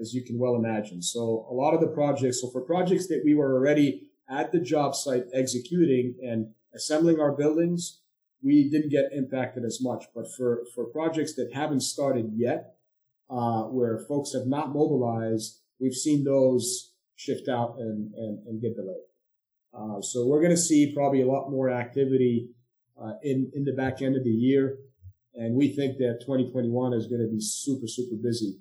as 0.00 0.14
you 0.14 0.22
can 0.22 0.38
well 0.38 0.54
imagine. 0.54 1.00
So 1.02 1.46
a 1.50 1.54
lot 1.54 1.74
of 1.74 1.80
the 1.80 1.88
projects, 1.88 2.40
so 2.40 2.50
for 2.50 2.60
projects 2.62 3.06
that 3.08 3.22
we 3.24 3.34
were 3.34 3.54
already 3.54 4.08
at 4.28 4.52
the 4.52 4.60
job 4.60 4.94
site 4.94 5.24
executing 5.32 6.16
and 6.22 6.48
assembling 6.74 7.20
our 7.20 7.32
buildings, 7.32 8.00
we 8.42 8.68
didn't 8.68 8.90
get 8.90 9.12
impacted 9.12 9.64
as 9.64 9.80
much. 9.80 10.04
But 10.14 10.32
for, 10.32 10.64
for 10.74 10.84
projects 10.84 11.34
that 11.34 11.52
haven't 11.54 11.80
started 11.80 12.32
yet, 12.34 12.74
uh, 13.30 13.62
where 13.64 13.98
folks 13.98 14.32
have 14.32 14.46
not 14.46 14.72
mobilized, 14.72 15.60
we've 15.80 15.94
seen 15.94 16.24
those 16.24 16.92
shift 17.16 17.48
out 17.48 17.76
and, 17.78 18.14
and, 18.14 18.46
and 18.46 18.62
get 18.62 18.76
delayed. 18.76 19.07
Uh, 19.72 20.00
so 20.00 20.26
we're 20.26 20.40
going 20.40 20.50
to 20.50 20.56
see 20.56 20.92
probably 20.94 21.22
a 21.22 21.26
lot 21.26 21.50
more 21.50 21.70
activity 21.70 22.48
uh, 23.00 23.12
in 23.22 23.50
in 23.54 23.64
the 23.64 23.72
back 23.72 24.02
end 24.02 24.16
of 24.16 24.24
the 24.24 24.30
year, 24.30 24.78
and 25.34 25.54
we 25.54 25.68
think 25.68 25.98
that 25.98 26.18
2021 26.22 26.92
is 26.94 27.06
going 27.06 27.20
to 27.20 27.28
be 27.28 27.40
super 27.40 27.86
super 27.86 28.16
busy 28.20 28.58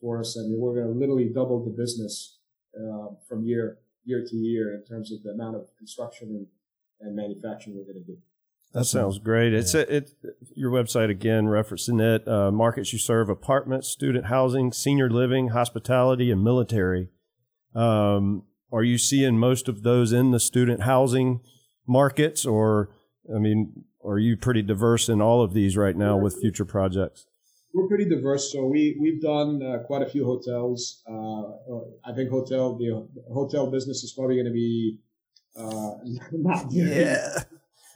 for 0.00 0.20
us. 0.20 0.38
I 0.38 0.42
mean, 0.42 0.58
we're 0.58 0.74
going 0.74 0.92
to 0.92 0.98
literally 0.98 1.30
double 1.32 1.64
the 1.64 1.70
business 1.70 2.38
uh, 2.76 3.08
from 3.28 3.44
year 3.44 3.78
year 4.04 4.24
to 4.26 4.36
year 4.36 4.74
in 4.74 4.84
terms 4.84 5.12
of 5.12 5.22
the 5.22 5.30
amount 5.30 5.56
of 5.56 5.68
construction 5.76 6.28
and, 6.28 6.46
and 7.00 7.16
manufacturing 7.16 7.76
we're 7.76 7.84
going 7.84 8.04
to 8.04 8.12
do. 8.12 8.18
That 8.72 8.84
sounds 8.84 9.18
great. 9.18 9.52
It's 9.52 9.74
yeah. 9.74 9.80
a, 9.88 9.96
it 9.96 10.10
your 10.54 10.70
website 10.70 11.10
again, 11.10 11.46
referencing 11.46 12.00
it. 12.00 12.26
Uh, 12.28 12.52
markets 12.52 12.92
you 12.92 13.00
serve: 13.00 13.28
apartments, 13.28 13.88
student 13.88 14.26
housing, 14.26 14.72
senior 14.72 15.10
living, 15.10 15.48
hospitality, 15.48 16.30
and 16.30 16.44
military. 16.44 17.08
Um, 17.74 18.44
are 18.72 18.82
you 18.82 18.98
seeing 18.98 19.38
most 19.38 19.68
of 19.68 19.82
those 19.82 20.12
in 20.12 20.30
the 20.30 20.40
student 20.40 20.82
housing 20.82 21.40
markets, 21.86 22.46
or 22.46 22.90
I 23.34 23.38
mean, 23.38 23.84
are 24.04 24.18
you 24.18 24.36
pretty 24.36 24.62
diverse 24.62 25.08
in 25.08 25.20
all 25.20 25.42
of 25.42 25.52
these 25.52 25.76
right 25.76 25.96
now 25.96 26.16
with 26.16 26.40
future 26.40 26.64
projects? 26.64 27.26
We're 27.74 27.86
pretty 27.86 28.08
diverse, 28.08 28.52
so 28.52 28.66
we 28.66 28.96
we've 29.00 29.20
done 29.20 29.62
uh, 29.62 29.78
quite 29.86 30.02
a 30.02 30.08
few 30.08 30.24
hotels. 30.24 31.02
Uh, 31.08 32.08
I 32.08 32.14
think 32.14 32.30
hotel 32.30 32.76
the 32.76 33.08
hotel 33.32 33.70
business 33.70 34.02
is 34.02 34.12
probably 34.12 34.36
going 34.36 34.46
to 34.46 34.52
be 34.52 34.98
uh, 35.56 35.92
not 36.32 36.66
yeah. 36.70 37.44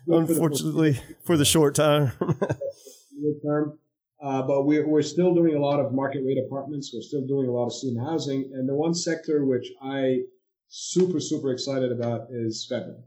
Unfortunately, 0.07 1.01
for 1.25 1.37
the 1.37 1.45
short 1.45 1.75
time. 1.75 2.13
short 2.19 3.43
term. 3.45 3.79
Uh, 4.23 4.43
but 4.43 4.65
we're, 4.65 4.87
we're 4.87 5.03
still 5.03 5.35
doing 5.35 5.55
a 5.55 5.59
lot 5.59 5.81
of 5.81 5.93
market 5.93 6.23
rate 6.25 6.39
apartments. 6.47 6.91
We're 6.95 7.03
still 7.03 7.27
doing 7.27 7.47
a 7.49 7.53
lot 7.53 7.67
of 7.67 7.73
student 7.73 8.07
housing. 8.07 8.51
And 8.55 8.69
the 8.69 8.75
one 8.75 8.95
sector 8.95 9.45
which 9.45 9.71
I 9.83 10.21
super, 10.69 11.21
super 11.21 11.53
excited 11.53 11.93
about 11.93 12.29
is 12.31 12.67
federal. 12.69 13.05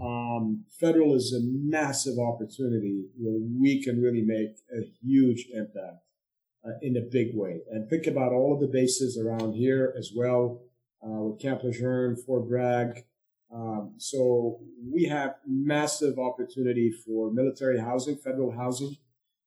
Um, 0.00 0.64
federal 0.80 1.14
is 1.14 1.32
a 1.32 1.40
massive 1.42 2.18
opportunity 2.18 3.04
where 3.16 3.38
we 3.60 3.82
can 3.82 4.02
really 4.02 4.22
make 4.22 4.56
a 4.76 4.82
huge 5.02 5.46
impact 5.52 6.02
uh, 6.66 6.72
in 6.82 6.96
a 6.96 7.00
big 7.00 7.28
way. 7.34 7.60
And 7.70 7.88
think 7.88 8.06
about 8.06 8.32
all 8.32 8.54
of 8.54 8.60
the 8.60 8.66
bases 8.66 9.16
around 9.18 9.54
here 9.54 9.94
as 9.96 10.10
well, 10.14 10.62
uh, 11.04 11.22
with 11.22 11.40
Camp 11.40 11.62
Lejeune, 11.62 12.16
Fort 12.16 12.48
Bragg. 12.48 13.04
Um, 13.54 13.94
so 13.98 14.58
we 14.92 15.04
have 15.04 15.36
massive 15.46 16.18
opportunity 16.18 16.90
for 16.90 17.30
military 17.30 17.78
housing, 17.78 18.16
federal 18.16 18.50
housing. 18.50 18.96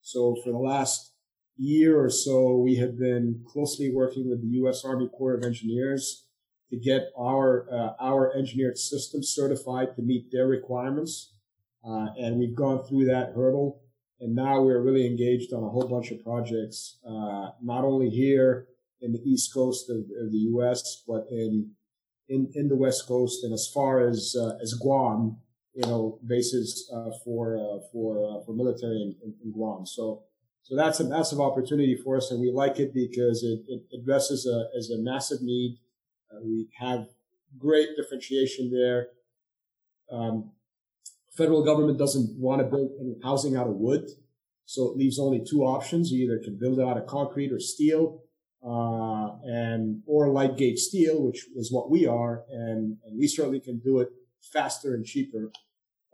So 0.01 0.37
for 0.43 0.51
the 0.51 0.57
last 0.57 1.11
year 1.57 2.01
or 2.01 2.09
so, 2.09 2.55
we 2.55 2.75
have 2.75 2.97
been 2.97 3.43
closely 3.45 3.91
working 3.93 4.29
with 4.29 4.41
the 4.41 4.55
U.S. 4.59 4.85
Army 4.85 5.09
Corps 5.09 5.33
of 5.33 5.43
Engineers 5.43 6.26
to 6.69 6.77
get 6.77 7.09
our 7.17 7.67
uh, 7.71 7.93
our 7.99 8.35
engineered 8.35 8.77
system 8.77 9.23
certified 9.23 9.95
to 9.95 10.01
meet 10.01 10.31
their 10.31 10.47
requirements, 10.47 11.33
uh, 11.87 12.07
and 12.17 12.37
we've 12.37 12.55
gone 12.55 12.83
through 12.85 13.05
that 13.05 13.33
hurdle. 13.35 13.81
And 14.19 14.33
now 14.33 14.61
we're 14.61 14.81
really 14.81 15.05
engaged 15.05 15.53
on 15.53 15.63
a 15.63 15.69
whole 15.69 15.87
bunch 15.87 16.09
of 16.09 16.23
projects, 16.23 16.97
uh, 17.07 17.49
not 17.61 17.83
only 17.83 18.09
here 18.09 18.67
in 18.99 19.11
the 19.11 19.19
east 19.19 19.53
coast 19.53 19.91
of, 19.91 19.97
of, 19.97 20.31
the 20.31 20.39
U.S., 20.53 21.03
but 21.07 21.25
in 21.29 21.71
in 22.27 22.51
in 22.55 22.67
the 22.67 22.75
west 22.75 23.07
coast 23.07 23.43
and 23.43 23.53
as 23.53 23.69
far 23.71 24.07
as 24.07 24.35
uh, 24.39 24.57
as 24.61 24.73
Guam, 24.73 25.37
you 25.75 25.87
know, 25.87 26.19
bases 26.25 26.89
uh, 26.93 27.11
for 27.23 27.57
uh, 27.57 27.79
for 27.91 28.43
for 28.45 28.53
military 28.53 29.01
in, 29.03 29.15
in, 29.23 29.35
in 29.43 29.51
Guam. 29.51 29.85
So 29.85 30.23
so 30.67 30.75
that's 30.75 30.99
a 30.99 31.05
massive 31.05 31.39
opportunity 31.39 31.95
for 31.95 32.17
us, 32.17 32.29
and 32.29 32.41
we 32.41 32.51
like 32.51 32.77
it 32.77 32.93
because 32.93 33.41
it, 33.41 33.61
it 33.69 33.83
addresses 33.97 34.45
a, 34.45 34.67
as 34.77 34.89
a 34.89 34.97
massive 34.97 35.41
need. 35.41 35.77
Uh, 36.31 36.39
we 36.43 36.67
have 36.77 37.07
great 37.57 37.89
differentiation 37.95 38.71
there. 38.71 39.07
Um, 40.11 40.51
federal 41.35 41.63
government 41.63 41.97
doesn't 41.97 42.37
want 42.39 42.61
to 42.61 42.65
build 42.65 42.91
any 42.99 43.15
housing 43.23 43.55
out 43.55 43.67
of 43.67 43.73
wood, 43.73 44.09
so 44.65 44.89
it 44.91 44.97
leaves 44.97 45.19
only 45.19 45.43
two 45.43 45.63
options: 45.63 46.11
you 46.11 46.25
either 46.25 46.41
can 46.43 46.57
build 46.59 46.79
it 46.79 46.85
out 46.87 46.97
of 46.97 47.05
concrete 47.07 47.51
or 47.51 47.59
steel, 47.59 48.23
uh, 48.65 49.37
and 49.43 50.01
or 50.05 50.29
light 50.29 50.57
gauge 50.57 50.79
steel, 50.79 51.23
which 51.23 51.45
is 51.55 51.71
what 51.71 51.89
we 51.89 52.05
are, 52.05 52.43
and, 52.49 52.97
and 53.05 53.17
we 53.17 53.27
certainly 53.27 53.59
can 53.59 53.79
do 53.79 53.99
it 53.99 54.09
faster 54.41 54.93
and 54.93 55.05
cheaper 55.05 55.51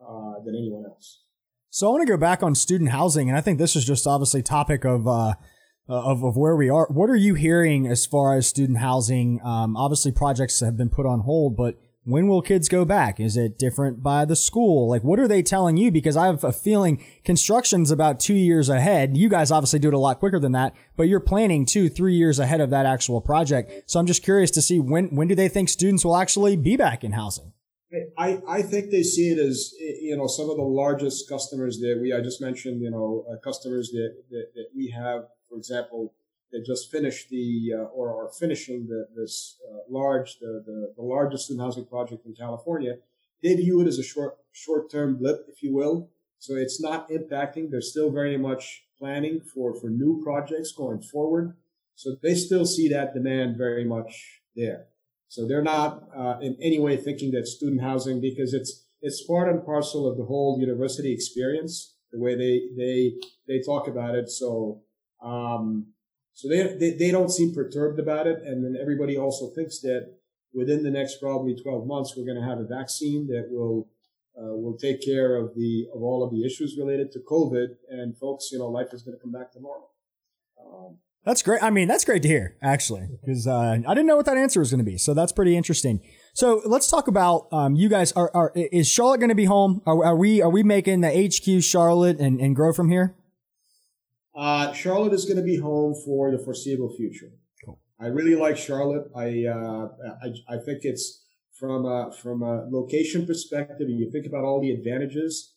uh, 0.02 0.39
than 0.45 0.56
anyone 0.56 0.86
else. 0.86 1.21
So 1.69 1.88
I 1.88 1.91
want 1.91 2.02
to 2.06 2.13
go 2.13 2.17
back 2.17 2.43
on 2.43 2.54
student 2.54 2.91
housing, 2.91 3.30
and 3.30 3.38
I 3.38 3.41
think 3.41 3.58
this 3.58 3.76
is 3.76 3.86
just 3.86 4.06
obviously 4.06 4.43
topic 4.43 4.86
of 4.86 5.08
uh, 5.08 5.34
uh, 5.89 5.93
of 5.93 6.23
of 6.23 6.37
where 6.37 6.55
we 6.55 6.69
are. 6.69 6.87
What 6.89 7.09
are 7.09 7.15
you 7.15 7.33
hearing 7.33 7.87
as 7.87 8.05
far 8.05 8.35
as 8.35 8.47
student 8.47 8.79
housing? 8.79 9.41
Um, 9.43 9.75
obviously, 9.75 10.11
projects 10.11 10.59
have 10.59 10.77
been 10.77 10.89
put 10.89 11.05
on 11.05 11.21
hold, 11.21 11.55
but 11.55 11.77
when 12.05 12.27
will 12.27 12.41
kids 12.41 12.67
go 12.67 12.83
back? 12.83 13.19
Is 13.19 13.37
it 13.37 13.57
different 13.57 14.03
by 14.03 14.25
the 14.25 14.35
school? 14.35 14.89
Like, 14.89 15.03
what 15.03 15.19
are 15.19 15.27
they 15.27 15.41
telling 15.41 15.77
you? 15.77 15.89
Because 15.89 16.17
I 16.17 16.25
have 16.25 16.43
a 16.43 16.51
feeling 16.51 17.03
construction's 17.23 17.91
about 17.91 18.19
two 18.19 18.33
years 18.33 18.67
ahead. 18.67 19.15
You 19.15 19.29
guys 19.29 19.51
obviously 19.51 19.79
do 19.79 19.87
it 19.87 19.93
a 19.93 19.99
lot 19.99 20.19
quicker 20.19 20.39
than 20.39 20.51
that, 20.51 20.75
but 20.97 21.03
you're 21.03 21.21
planning 21.21 21.65
two, 21.65 21.87
three 21.89 22.15
years 22.15 22.39
ahead 22.39 22.59
of 22.59 22.71
that 22.71 22.85
actual 22.85 23.21
project. 23.21 23.89
So 23.89 23.99
I'm 23.99 24.07
just 24.07 24.23
curious 24.23 24.51
to 24.51 24.61
see 24.61 24.79
when 24.79 25.15
when 25.15 25.27
do 25.27 25.35
they 25.35 25.49
think 25.49 25.69
students 25.69 26.03
will 26.03 26.17
actually 26.17 26.57
be 26.57 26.75
back 26.75 27.03
in 27.03 27.13
housing? 27.13 27.53
I, 28.17 28.41
I 28.47 28.61
think 28.63 28.89
they 28.89 29.03
see 29.03 29.29
it 29.29 29.37
as 29.37 29.71
you 29.79 30.17
know 30.17 30.27
some 30.27 30.49
of 30.49 30.57
the 30.57 30.63
largest 30.63 31.29
customers 31.29 31.77
that 31.79 31.99
we 32.01 32.11
I 32.11 32.21
just 32.21 32.41
mentioned 32.41 32.81
you 32.81 32.89
know 32.89 33.23
uh, 33.31 33.35
customers 33.43 33.91
that, 33.91 34.15
that, 34.31 34.45
that 34.55 34.65
we 34.75 34.89
have 34.89 35.25
for 35.53 35.57
example 35.57 36.13
they 36.51 36.61
just 36.61 36.91
finished 36.91 37.29
the 37.29 37.71
uh, 37.77 37.97
or 37.97 38.09
are 38.09 38.29
finishing 38.29 38.87
the, 38.87 39.07
this 39.15 39.57
uh, 39.69 39.79
large 39.89 40.39
the, 40.39 40.63
the, 40.65 40.93
the 40.97 41.03
largest 41.03 41.45
student 41.45 41.63
housing 41.65 41.85
project 41.85 42.25
in 42.25 42.33
California 42.33 42.95
they 43.43 43.55
view 43.55 43.81
it 43.81 43.87
as 43.87 43.99
a 43.99 44.03
short 44.03 44.37
short 44.51 44.89
term 44.89 45.17
blip 45.17 45.45
if 45.49 45.61
you 45.61 45.73
will. 45.73 46.09
So 46.39 46.55
it's 46.55 46.81
not 46.81 47.09
impacting. 47.09 47.69
They're 47.69 47.81
still 47.81 48.11
very 48.11 48.37
much 48.37 48.83
planning 48.97 49.41
for 49.41 49.75
for 49.75 49.89
new 49.89 50.21
projects 50.23 50.71
going 50.71 51.01
forward. 51.01 51.55
So 51.95 52.15
they 52.23 52.35
still 52.35 52.65
see 52.65 52.87
that 52.89 53.13
demand 53.13 53.57
very 53.57 53.85
much 53.85 54.41
there. 54.55 54.87
So 55.27 55.47
they're 55.47 55.61
not 55.61 56.03
uh, 56.15 56.37
in 56.41 56.57
any 56.61 56.79
way 56.79 56.97
thinking 56.97 57.31
that 57.31 57.47
student 57.47 57.81
housing 57.81 58.21
because 58.21 58.53
it's 58.53 58.85
it's 59.01 59.21
part 59.23 59.49
and 59.49 59.65
parcel 59.65 60.07
of 60.09 60.17
the 60.17 60.25
whole 60.25 60.57
university 60.59 61.11
experience, 61.11 61.95
the 62.11 62.19
way 62.19 62.35
they 62.35 62.61
they 62.77 63.13
they 63.47 63.61
talk 63.61 63.87
about 63.87 64.15
it. 64.15 64.29
So 64.29 64.81
um, 65.23 65.88
so 66.33 66.49
they, 66.49 66.75
they 66.77 66.91
they 66.91 67.12
don't 67.12 67.31
seem 67.31 67.53
perturbed 67.53 67.99
about 67.99 68.27
it, 68.27 68.41
and 68.43 68.63
then 68.63 68.75
everybody 68.79 69.17
also 69.17 69.49
thinks 69.49 69.79
that 69.81 70.13
within 70.53 70.83
the 70.83 70.91
next 70.91 71.19
probably 71.19 71.55
12 71.55 71.88
months 71.88 72.15
we're 72.15 72.25
going 72.25 72.39
to 72.39 72.47
have 72.47 72.59
a 72.59 72.63
vaccine 72.63 73.27
that 73.27 73.47
will 73.49 73.88
uh, 74.38 74.55
will 74.55 74.77
take 74.77 75.03
care 75.03 75.36
of 75.36 75.55
the 75.55 75.88
of 75.93 76.01
all 76.01 76.23
of 76.23 76.31
the 76.31 76.45
issues 76.45 76.75
related 76.77 77.12
to 77.13 77.19
COVID, 77.19 77.75
and 77.89 78.17
folks, 78.17 78.51
you 78.51 78.59
know, 78.59 78.67
life 78.67 78.93
is 78.93 79.03
going 79.03 79.15
to 79.15 79.21
come 79.21 79.31
back 79.31 79.51
to 79.53 79.62
normal. 79.62 79.91
Um, 80.59 80.97
that's 81.25 81.41
great. 81.41 81.63
I 81.63 81.69
mean, 81.69 81.88
that's 81.88 82.03
great 82.03 82.21
to 82.23 82.27
hear, 82.27 82.57
actually, 82.62 83.07
because 83.21 83.47
uh, 83.47 83.77
I 83.88 83.93
didn't 83.93 84.07
know 84.07 84.17
what 84.17 84.25
that 84.25 84.38
answer 84.38 84.59
was 84.59 84.71
going 84.71 84.83
to 84.83 84.91
be. 84.91 84.97
So 84.97 85.13
that's 85.13 85.31
pretty 85.31 85.55
interesting. 85.55 86.01
So 86.33 86.62
let's 86.65 86.89
talk 86.89 87.07
about 87.07 87.47
um, 87.51 87.75
you 87.75 87.88
guys. 87.88 88.12
Are, 88.13 88.29
are 88.33 88.51
is 88.55 88.89
Charlotte 88.89 89.19
going 89.19 89.29
to 89.29 89.36
be 89.36 89.45
home? 89.45 89.81
Are, 89.86 90.03
are, 90.03 90.15
we 90.17 90.41
are 90.41 90.49
we 90.49 90.63
making 90.63 91.01
the 91.01 91.09
HQ 91.09 91.63
Charlotte 91.63 92.19
and, 92.19 92.41
and 92.41 92.55
grow 92.55 92.73
from 92.73 92.89
here? 92.89 93.15
Uh, 94.35 94.73
Charlotte 94.73 95.13
is 95.13 95.25
going 95.25 95.37
to 95.37 95.43
be 95.43 95.57
home 95.57 95.93
for 96.05 96.31
the 96.31 96.39
foreseeable 96.39 96.93
future. 96.95 97.29
Cool. 97.63 97.79
I 97.99 98.07
really 98.07 98.35
like 98.35 98.57
Charlotte. 98.57 99.11
I 99.15 99.45
uh, 99.45 99.89
I, 100.23 100.55
I 100.55 100.57
think 100.57 100.79
it's 100.83 101.23
from 101.53 101.85
a, 101.85 102.11
from 102.11 102.41
a 102.41 102.65
location 102.69 103.25
perspective, 103.25 103.87
and 103.87 103.99
you 103.99 104.11
think 104.11 104.25
about 104.25 104.43
all 104.43 104.59
the 104.59 104.71
advantages, 104.71 105.53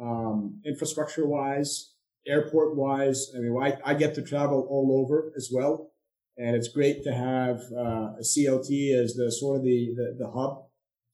um, 0.00 0.60
infrastructure 0.64 1.26
wise, 1.26 1.92
airport 2.26 2.76
wise, 2.76 3.30
I 3.36 3.40
mean, 3.40 3.56
I, 3.60 3.76
I 3.84 3.94
get 3.94 4.14
to 4.14 4.22
travel 4.22 4.66
all 4.70 5.02
over 5.02 5.32
as 5.36 5.50
well. 5.52 5.90
And 6.36 6.56
it's 6.56 6.68
great 6.68 7.02
to 7.04 7.12
have 7.12 7.60
uh, 7.76 8.14
a 8.18 8.22
CLT 8.22 8.94
as 8.94 9.14
the 9.14 9.30
sort 9.30 9.58
of 9.58 9.64
the, 9.64 9.92
the, 9.94 10.16
the, 10.18 10.30
hub 10.30 10.64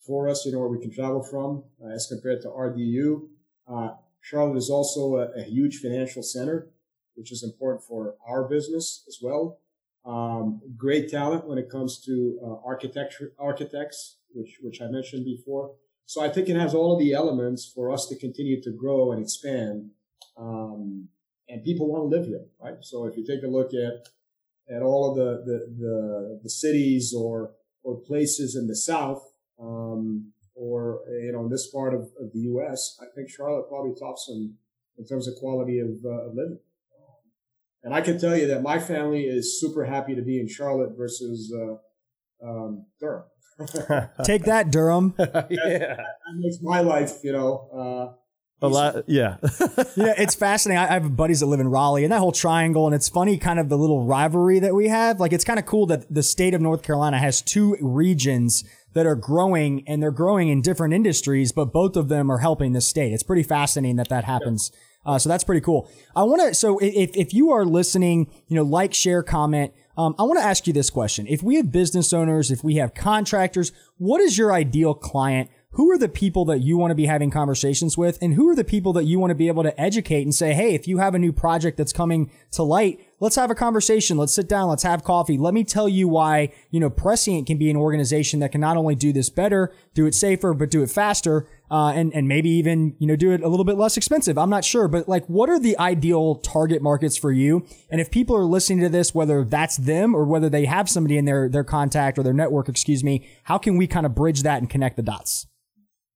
for 0.07 0.29
us, 0.29 0.44
you 0.46 0.52
know, 0.52 0.61
where 0.61 0.68
we 0.68 0.81
can 0.81 0.92
travel 0.92 1.22
from 1.22 1.64
uh, 1.85 1.92
as 1.92 2.07
compared 2.07 2.42
to 2.42 2.48
RDU. 2.48 3.22
Uh, 3.66 3.94
Charlotte 4.20 4.59
is 4.59 4.70
also 4.70 5.16
a, 5.16 5.40
a, 5.40 5.42
huge 5.42 5.79
financial 5.79 6.22
center, 6.22 6.68
which 7.16 7.33
is 7.33 7.42
important 7.42 7.83
for 7.85 8.14
our 8.26 8.48
business 8.48 9.05
as 9.09 9.18
well. 9.20 9.59
Um, 10.05 10.61
great 10.76 11.11
talent 11.11 11.48
when 11.48 11.59
it 11.59 11.68
comes 11.68 12.00
to 12.05 12.38
uh, 12.42 12.57
architecture, 12.64 13.33
architects, 13.38 14.18
which, 14.33 14.59
which 14.62 14.81
I 14.81 14.87
mentioned 14.87 15.24
before. 15.24 15.74
So 16.05 16.22
I 16.22 16.29
think 16.29 16.48
it 16.48 16.55
has 16.55 16.74
all 16.74 16.92
of 16.92 17.00
the 17.00 17.12
elements 17.12 17.70
for 17.74 17.90
us 17.90 18.07
to 18.07 18.16
continue 18.16 18.62
to 18.62 18.70
grow 18.70 19.11
and 19.11 19.20
expand 19.20 19.90
um, 20.37 21.09
and 21.48 21.62
people 21.62 21.88
want 21.88 22.02
to 22.11 22.16
live 22.16 22.26
here, 22.26 22.44
right? 22.61 22.76
So 22.83 23.07
if 23.07 23.16
you 23.16 23.24
take 23.24 23.42
a 23.42 23.48
look 23.48 23.72
at 23.72 24.09
at 24.68 24.83
all 24.83 25.11
of 25.11 25.16
the 25.16 25.42
the, 25.44 25.59
the, 25.79 26.40
the 26.42 26.50
cities 26.50 27.14
or 27.16 27.52
or 27.83 27.96
places 27.96 28.57
in 28.57 28.66
the 28.66 28.74
South, 28.74 29.22
um, 29.61 30.33
or 30.55 31.00
you 31.22 31.33
know 31.33 31.44
in 31.44 31.50
this 31.50 31.68
part 31.68 31.94
of, 31.94 32.02
of 32.20 32.33
the 32.33 32.40
U.S., 32.40 32.98
I 33.00 33.07
think 33.14 33.31
Charlotte 33.31 33.68
probably 33.68 33.94
tops 33.98 34.26
them 34.26 34.57
in 34.98 35.07
terms 35.07 35.29
of 35.29 35.37
quality 35.37 35.79
of, 35.79 35.90
uh, 36.05 36.26
of 36.26 36.35
living. 36.35 36.59
And 37.87 37.94
I 37.94 38.01
can 38.01 38.18
tell 38.18 38.37
you 38.37 38.49
that 38.49 38.62
my 38.62 38.81
family 38.81 39.27
is 39.27 39.61
super 39.61 39.85
happy 39.85 40.16
to 40.16 40.22
be 40.22 40.40
in 40.40 40.49
Charlotte 40.49 40.96
versus 40.99 41.55
uh, 41.57 42.44
um, 42.44 42.87
Durham. 42.99 43.22
Take 44.25 44.42
that, 44.42 44.72
Durham. 44.72 45.14
yeah, 45.18 45.27
that, 45.29 45.49
that 45.49 46.35
makes 46.35 46.57
my 46.61 46.81
life, 46.81 47.20
you 47.22 47.31
know, 47.31 47.70
uh, 47.72 48.16
a 48.61 48.68
lot, 48.68 49.05
yeah. 49.07 49.37
yeah, 49.96 50.14
it's 50.18 50.35
fascinating. 50.35 50.83
I, 50.83 50.94
have 50.94 51.14
buddies 51.14 51.40
that 51.40 51.46
live 51.46 51.61
in 51.61 51.68
Raleigh 51.68 52.03
and 52.03 52.12
that 52.12 52.18
whole 52.18 52.33
triangle, 52.33 52.87
and 52.87 52.94
it's 52.94 53.09
funny, 53.09 53.38
kind 53.38 53.61
of 53.61 53.68
the 53.68 53.79
little 53.79 54.05
rivalry 54.05 54.59
that 54.59 54.75
we 54.75 54.88
have. 54.88 55.20
Like, 55.20 55.33
it's 55.33 55.44
kind 55.44 55.61
of 55.61 55.64
cool 55.64 55.87
that 55.87 56.12
the 56.12 56.25
state 56.25 56.55
of 56.55 56.61
North 56.61 56.83
Carolina 56.83 57.18
has 57.18 57.40
two 57.40 57.77
regions 57.81 58.64
that 58.94 59.07
are 59.07 59.14
growing, 59.14 59.87
and 59.87 60.03
they're 60.03 60.11
growing 60.11 60.49
in 60.49 60.61
different 60.61 60.92
industries, 60.92 61.53
but 61.53 61.66
both 61.66 61.96
of 61.96 62.09
them 62.09 62.33
are 62.33 62.38
helping 62.38 62.72
the 62.72 62.81
state. 62.81 63.12
It's 63.12 63.22
pretty 63.22 63.44
fascinating 63.44 63.94
that 63.96 64.09
that 64.09 64.25
happens. 64.25 64.72
Uh, 65.07 65.19
so 65.19 65.29
that's 65.29 65.45
pretty 65.45 65.61
cool. 65.61 65.88
I 66.14 66.25
want 66.25 66.42
to. 66.42 66.55
So 66.55 66.79
if 66.79 67.16
if 67.16 67.33
you 67.33 67.53
are 67.53 67.64
listening, 67.64 68.31
you 68.49 68.57
know, 68.57 68.64
like, 68.64 68.92
share, 68.92 69.23
comment. 69.23 69.73
Um, 69.97 70.14
I 70.19 70.25
want 70.25 70.38
to 70.38 70.45
ask 70.45 70.66
you 70.66 70.73
this 70.73 70.90
question: 70.90 71.27
If 71.27 71.42
we 71.42 71.55
have 71.55 71.73
business 71.73 72.12
owners, 72.12 72.51
if 72.51 72.62
we 72.62 72.77
have 72.77 72.92
contractors, 72.92 73.73
what 73.97 74.21
is 74.21 74.37
your 74.37 74.53
ideal 74.53 74.92
client? 74.92 75.49
who 75.77 75.90
are 75.90 75.99
the 75.99 76.09
people 76.09 76.47
that 76.47 76.61
you 76.61 76.79
want 76.79 76.90
to 76.90 76.95
be 76.95 77.05
having 77.05 77.31
conversations 77.31 77.99
with 77.99 78.16
and 78.23 78.33
who 78.33 78.49
are 78.49 78.55
the 78.55 78.64
people 78.64 78.95
that 78.95 79.05
you 79.05 79.19
want 79.19 79.31
to 79.31 79.35
be 79.35 79.47
able 79.47 79.62
to 79.62 79.79
educate 79.79 80.23
and 80.23 80.35
say, 80.35 80.55
Hey, 80.55 80.75
if 80.75 80.88
you 80.88 80.97
have 80.97 81.14
a 81.14 81.19
new 81.19 81.35
project 81.35 81.77
that's 81.77 81.92
coming 81.92 82.31
to 82.53 82.62
light, 82.62 82.99
let's 83.21 83.37
have 83.37 83.51
a 83.51 83.55
conversation. 83.55 84.16
Let's 84.16 84.33
sit 84.33 84.49
down. 84.49 84.71
Let's 84.71 84.85
have 84.85 85.05
coffee. 85.05 85.37
Let 85.37 85.53
me 85.53 85.64
tell 85.64 85.87
you 85.87 86.09
why, 86.09 86.51
you 86.71 86.81
know, 86.81 86.88
Prescient 86.88 87.47
can 87.47 87.59
be 87.59 87.69
an 87.69 87.77
organization 87.77 88.40
that 88.40 88.53
can 88.53 88.61
not 88.62 88.79
only 88.79 88.95
do 88.95 89.12
this 89.12 89.29
better, 89.29 89.71
do 89.92 90.07
it 90.07 90.14
safer, 90.14 90.55
but 90.55 90.71
do 90.71 90.83
it 90.83 90.90
faster. 90.90 91.47
Uh, 91.70 91.88
and, 91.88 92.14
and 92.14 92.29
maybe 92.29 92.48
even, 92.48 92.94
you 92.98 93.07
know, 93.07 93.16
do 93.16 93.33
it 93.33 93.42
a 93.42 93.48
little 93.48 93.64
bit 93.64 93.76
less 93.76 93.96
expensive. 93.96 94.38
I'm 94.38 94.50
not 94.50 94.64
sure, 94.64 94.87
but 94.87 95.09
like, 95.09 95.26
what 95.26 95.48
are 95.48 95.59
the 95.59 95.76
ideal 95.79 96.37
target 96.37 96.81
markets 96.81 97.16
for 97.16 97.33
you? 97.33 97.66
And 97.90 98.00
if 98.00 98.11
people 98.11 98.37
are 98.37 98.44
listening 98.44 98.81
to 98.81 98.88
this, 98.88 99.14
whether 99.14 99.44
that's 99.44 99.76
them 99.76 100.14
or 100.14 100.24
whether 100.24 100.48
they 100.48 100.66
have 100.66 100.88
somebody 100.88 101.18
in 101.18 101.24
their, 101.24 101.48
their 101.48 101.64
contact 101.64 102.18
or 102.18 102.22
their 102.22 102.33
network, 102.33 102.68
excuse 102.68 103.02
me, 103.02 103.29
how 103.44 103.59
can 103.59 103.76
we 103.76 103.87
kind 103.88 104.07
of 104.07 104.14
bridge 104.14 104.42
that 104.42 104.59
and 104.59 104.70
connect 104.70 104.96
the 104.96 105.02
dots? 105.02 105.46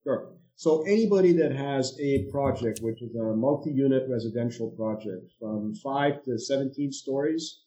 Sure. 0.04 0.32
So 0.54 0.82
anybody 0.82 1.32
that 1.32 1.52
has 1.52 1.98
a 1.98 2.30
project, 2.30 2.80
which 2.82 3.02
is 3.02 3.14
a 3.16 3.34
multi-unit 3.34 4.04
residential 4.10 4.70
project 4.72 5.32
from 5.40 5.74
five 5.74 6.22
to 6.24 6.38
17 6.38 6.92
stories, 6.92 7.60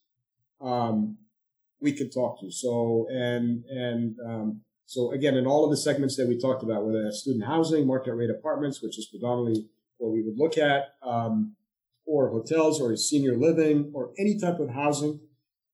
um, 0.62 1.18
we 1.82 1.92
can 1.92 2.12
talk 2.12 2.40
to. 2.42 2.52
So, 2.52 3.08
and, 3.10 3.64
and, 3.66 4.16
um, 4.26 4.62
so 4.94 5.12
again, 5.12 5.36
in 5.36 5.48
all 5.48 5.64
of 5.66 5.72
the 5.72 5.78
segments 5.78 6.16
that 6.18 6.28
we 6.28 6.38
talked 6.38 6.62
about, 6.62 6.86
whether 6.86 7.04
that's 7.04 7.22
student 7.22 7.46
housing, 7.46 7.88
market 7.88 8.14
rate 8.14 8.30
apartments, 8.30 8.82
which 8.82 9.00
is 9.00 9.08
predominantly 9.08 9.66
what 9.98 10.12
we 10.12 10.22
would 10.22 10.38
look 10.38 10.58
at, 10.58 10.96
um, 11.02 11.56
or 12.06 12.30
hotels 12.30 12.80
or 12.80 12.96
senior 12.96 13.36
living 13.36 13.92
or 13.94 14.12
any 14.20 14.38
type 14.38 14.60
of 14.60 14.70
housing, 14.70 15.20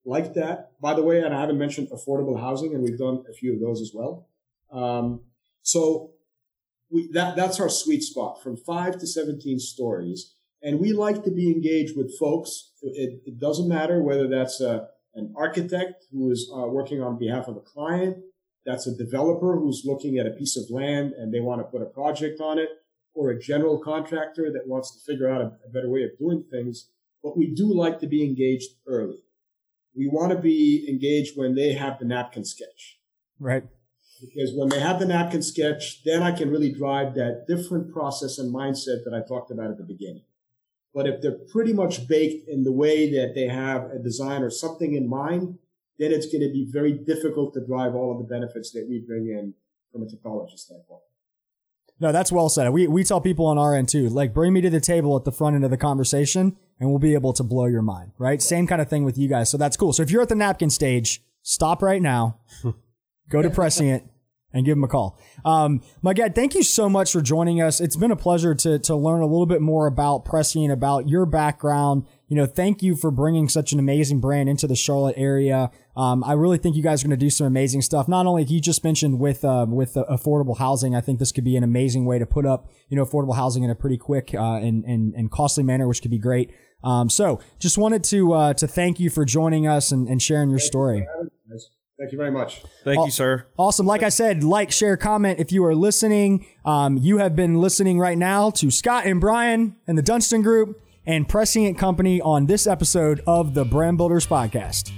like 0.05 0.34
that. 0.36 0.71
By 0.79 0.93
the 0.93 1.03
way, 1.03 1.21
and 1.21 1.34
I 1.34 1.41
haven't 1.41 1.58
mentioned 1.58 1.89
affordable 1.89 2.39
housing, 2.39 2.73
and 2.73 2.82
we've 2.82 2.97
done 2.97 3.25
a 3.29 3.34
few 3.34 3.53
of 3.53 3.60
those 3.60 3.82
as 3.82 3.91
well. 3.93 4.27
Um, 4.71 5.21
so 5.63 6.12
we, 6.89 7.10
that 7.12 7.36
that's 7.36 7.60
our 7.60 7.69
sweet 7.69 8.03
spot 8.03 8.41
from 8.41 8.55
five 8.55 8.97
to 8.99 9.08
17 9.08 9.60
stories. 9.60 10.34
And 10.62 10.79
we 10.79 10.93
like 10.93 11.23
to 11.23 11.32
be 11.32 11.51
engaged 11.51 11.97
with 11.97 12.17
folks. 12.17 12.71
It, 12.82 13.21
it 13.25 13.39
doesn't 13.39 13.67
matter 13.67 14.01
whether 14.01 14.27
that's 14.27 14.62
a, 14.62 14.88
an 15.15 15.34
architect 15.38 16.05
who 16.12 16.32
is 16.32 16.49
uh, 16.53 16.67
working 16.67 17.01
on 17.01 17.17
behalf 17.17 17.47
of 17.47 17.58
a 17.58 17.62
client, 17.62 18.17
that's 18.69 18.86
a 18.86 18.95
developer 18.95 19.55
who's 19.55 19.84
looking 19.84 20.19
at 20.19 20.27
a 20.27 20.32
piece 20.32 20.55
of 20.55 20.69
land 20.69 21.13
and 21.13 21.34
they 21.34 21.39
want 21.39 21.60
to 21.60 21.65
put 21.65 21.82
a 21.82 21.86
project 21.86 22.39
on 22.39 22.60
it, 22.60 22.69
or 23.15 23.32
a 23.32 23.39
general 23.39 23.79
contractor 23.79 24.51
that 24.53 24.67
wants 24.67 24.91
to 24.91 25.12
figure 25.12 25.27
out 25.27 25.41
a, 25.41 25.51
a 25.65 25.69
better 25.73 25.89
way 25.89 26.03
of 26.03 26.17
doing 26.19 26.43
things. 26.51 26.89
But 27.23 27.36
we 27.36 27.47
do 27.47 27.73
like 27.73 27.99
to 27.99 28.08
be 28.08 28.23
engaged 28.23 28.69
early. 28.88 29.17
We 29.95 30.08
want 30.08 30.32
to 30.32 30.38
be 30.38 30.86
engaged 30.88 31.36
when 31.36 31.55
they 31.55 31.73
have 31.73 31.97
the 31.97 32.05
napkin 32.05 32.45
sketch. 32.45 32.99
Right. 33.39 33.63
Because 34.21 34.51
when 34.53 34.69
they 34.69 34.79
have 34.79 34.99
the 34.99 35.08
napkin 35.08 35.41
sketch, 35.41 36.03
then 36.03 36.21
I 36.21 36.32
can 36.32 36.51
really 36.51 36.71
drive 36.71 37.15
that 37.15 37.45
different 37.47 37.91
process 37.91 38.38
and 38.38 38.53
mindset 38.53 39.03
that 39.05 39.13
I 39.13 39.27
talked 39.27 39.49
about 39.49 39.71
at 39.71 39.77
the 39.77 39.84
beginning. 39.84 40.23
But 40.93 41.08
if 41.08 41.21
they're 41.21 41.39
pretty 41.51 41.73
much 41.73 42.08
baked 42.08 42.47
in 42.47 42.63
the 42.63 42.71
way 42.71 43.12
that 43.12 43.34
they 43.34 43.47
have 43.47 43.91
a 43.91 43.99
design 43.99 44.43
or 44.43 44.49
something 44.49 44.93
in 44.93 45.10
mind, 45.10 45.58
then 45.99 46.12
it's 46.12 46.25
going 46.25 46.41
to 46.41 46.49
be 46.49 46.65
very 46.71 46.93
difficult 46.93 47.53
to 47.53 47.65
drive 47.65 47.93
all 47.93 48.12
of 48.12 48.17
the 48.17 48.23
benefits 48.23 48.71
that 48.71 48.88
we 48.89 48.99
bring 48.99 49.27
in 49.27 49.53
from 49.91 50.03
a 50.03 50.09
technology 50.09 50.57
standpoint. 50.57 51.01
No, 51.99 52.13
that's 52.13 52.31
well 52.31 52.47
said. 52.47 52.69
We, 52.69 52.88
we 52.88 53.03
tell 53.03 53.19
people 53.19 53.45
on 53.45 53.57
our 53.57 53.75
end 53.75 53.89
too, 53.89 54.07
like 54.07 54.33
bring 54.33 54.53
me 54.53 54.62
to 54.62 54.69
the 54.69 54.79
table 54.79 55.17
at 55.17 55.25
the 55.25 55.33
front 55.33 55.55
end 55.55 55.65
of 55.65 55.71
the 55.71 55.77
conversation 55.77 56.55
and 56.79 56.89
we'll 56.89 56.99
be 56.99 57.13
able 57.13 57.33
to 57.33 57.43
blow 57.43 57.65
your 57.65 57.81
mind, 57.81 58.13
right? 58.17 58.41
Same 58.41 58.65
kind 58.67 58.81
of 58.81 58.89
thing 58.89 59.03
with 59.03 59.17
you 59.17 59.27
guys. 59.27 59.49
So 59.49 59.57
that's 59.57 59.75
cool. 59.75 59.91
So 59.91 60.01
if 60.01 60.09
you're 60.09 60.21
at 60.21 60.29
the 60.29 60.35
napkin 60.35 60.69
stage, 60.69 61.21
stop 61.41 61.81
right 61.81 62.01
now, 62.01 62.39
go 63.29 63.41
to 63.41 63.49
Prescient 63.49 64.09
and 64.53 64.65
give 64.65 64.75
them 64.75 64.83
a 64.83 64.88
call. 64.88 65.19
Um, 65.45 65.81
Maged, 66.03 66.33
thank 66.35 66.55
you 66.55 66.63
so 66.63 66.89
much 66.89 67.12
for 67.12 67.21
joining 67.21 67.62
us. 67.62 67.79
It's 67.79 67.95
been 67.95 68.12
a 68.12 68.15
pleasure 68.15 68.55
to, 68.55 68.79
to 68.79 68.95
learn 68.95 69.21
a 69.21 69.27
little 69.27 69.45
bit 69.45 69.62
more 69.62 69.85
about 69.85 70.25
Prescient, 70.25 70.71
about 70.71 71.07
your 71.07 71.25
background. 71.25 72.05
You 72.27 72.35
know, 72.35 72.45
thank 72.45 72.81
you 72.81 72.95
for 72.95 73.12
bringing 73.12 73.47
such 73.49 73.73
an 73.73 73.79
amazing 73.79 74.19
brand 74.19 74.49
into 74.49 74.67
the 74.67 74.75
Charlotte 74.75 75.15
area. 75.17 75.71
Um, 75.95 76.23
I 76.23 76.33
really 76.33 76.57
think 76.57 76.75
you 76.75 76.83
guys 76.83 77.03
are 77.03 77.07
going 77.07 77.17
to 77.17 77.25
do 77.25 77.29
some 77.29 77.45
amazing 77.47 77.81
stuff. 77.81 78.07
Not 78.07 78.25
only 78.25 78.43
you 78.43 78.62
just 78.62 78.83
mentioned 78.83 79.19
with 79.19 79.43
uh, 79.43 79.65
with 79.67 79.97
uh, 79.97 80.05
affordable 80.09 80.57
housing, 80.57 80.95
I 80.95 81.01
think 81.01 81.19
this 81.19 81.31
could 81.31 81.43
be 81.43 81.55
an 81.55 81.63
amazing 81.63 82.05
way 82.05 82.19
to 82.19 82.25
put 82.25 82.45
up 82.45 82.69
you 82.88 82.97
know 82.97 83.05
affordable 83.05 83.35
housing 83.35 83.63
in 83.63 83.69
a 83.69 83.75
pretty 83.75 83.97
quick 83.97 84.33
uh, 84.33 84.55
and, 84.55 84.83
and 84.85 85.13
and 85.15 85.31
costly 85.31 85.63
manner, 85.63 85.88
which 85.88 86.01
could 86.01 86.12
be 86.12 86.19
great. 86.19 86.51
Um, 86.83 87.09
so, 87.09 87.39
just 87.59 87.77
wanted 87.77 88.03
to 88.05 88.33
uh, 88.33 88.53
to 88.53 88.67
thank 88.67 88.99
you 88.99 89.09
for 89.09 89.25
joining 89.25 89.67
us 89.67 89.91
and, 89.91 90.07
and 90.07 90.21
sharing 90.21 90.49
your 90.49 90.59
story. 90.59 91.05
Thank 91.99 92.13
you 92.13 92.17
very 92.17 92.31
much. 92.31 92.63
Thank 92.85 93.03
you, 93.03 93.12
sir. 93.12 93.45
Awesome. 93.57 93.85
Like 93.85 94.03
I 94.03 94.09
said, 94.09 94.41
like, 94.41 94.71
share, 94.71 94.95
comment 94.95 95.38
if 95.38 95.51
you 95.51 95.65
are 95.65 95.75
listening. 95.75 96.45
Um, 96.63 96.95
you 96.95 97.17
have 97.17 97.35
been 97.35 97.55
listening 97.55 97.99
right 97.99 98.17
now 98.17 98.51
to 98.51 98.71
Scott 98.71 99.05
and 99.05 99.19
Brian 99.19 99.75
and 99.85 99.97
the 99.97 100.01
Dunston 100.01 100.41
Group 100.41 100.81
and 101.05 101.27
Prescient 101.27 101.77
Company 101.77 102.21
on 102.21 102.45
this 102.45 102.67
episode 102.67 103.21
of 103.27 103.53
the 103.53 103.65
Brand 103.65 103.97
Builders 103.97 104.25
Podcast. 104.25 104.93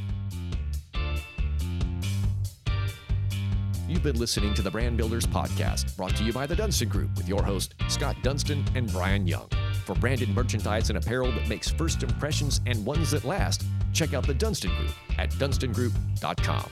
You've 3.88 4.04
been 4.04 4.20
listening 4.20 4.54
to 4.54 4.62
the 4.62 4.70
Brand 4.70 4.96
Builders 4.96 5.26
Podcast, 5.26 5.98
brought 5.98 6.16
to 6.18 6.24
you 6.24 6.32
by 6.32 6.46
the 6.46 6.56
Dunston 6.56 6.88
Group 6.88 7.18
with 7.18 7.28
your 7.28 7.42
host, 7.42 7.74
Scott 7.88 8.16
Dunston 8.22 8.64
and 8.76 8.92
Brian 8.92 9.26
Young. 9.26 9.50
For 9.86 9.96
branded 9.96 10.30
merchandise 10.30 10.90
and 10.90 11.00
apparel 11.00 11.32
that 11.32 11.48
makes 11.50 11.68
first 11.72 12.04
impressions 12.04 12.62
and 12.68 12.86
ones 12.86 13.10
that 13.10 13.26
last, 13.26 13.64
check 13.92 14.14
out 14.14 14.28
the 14.28 14.36
Dunston 14.36 14.70
Group 14.76 14.92
at 15.18 15.32
dunstongroup.com. 15.32 16.70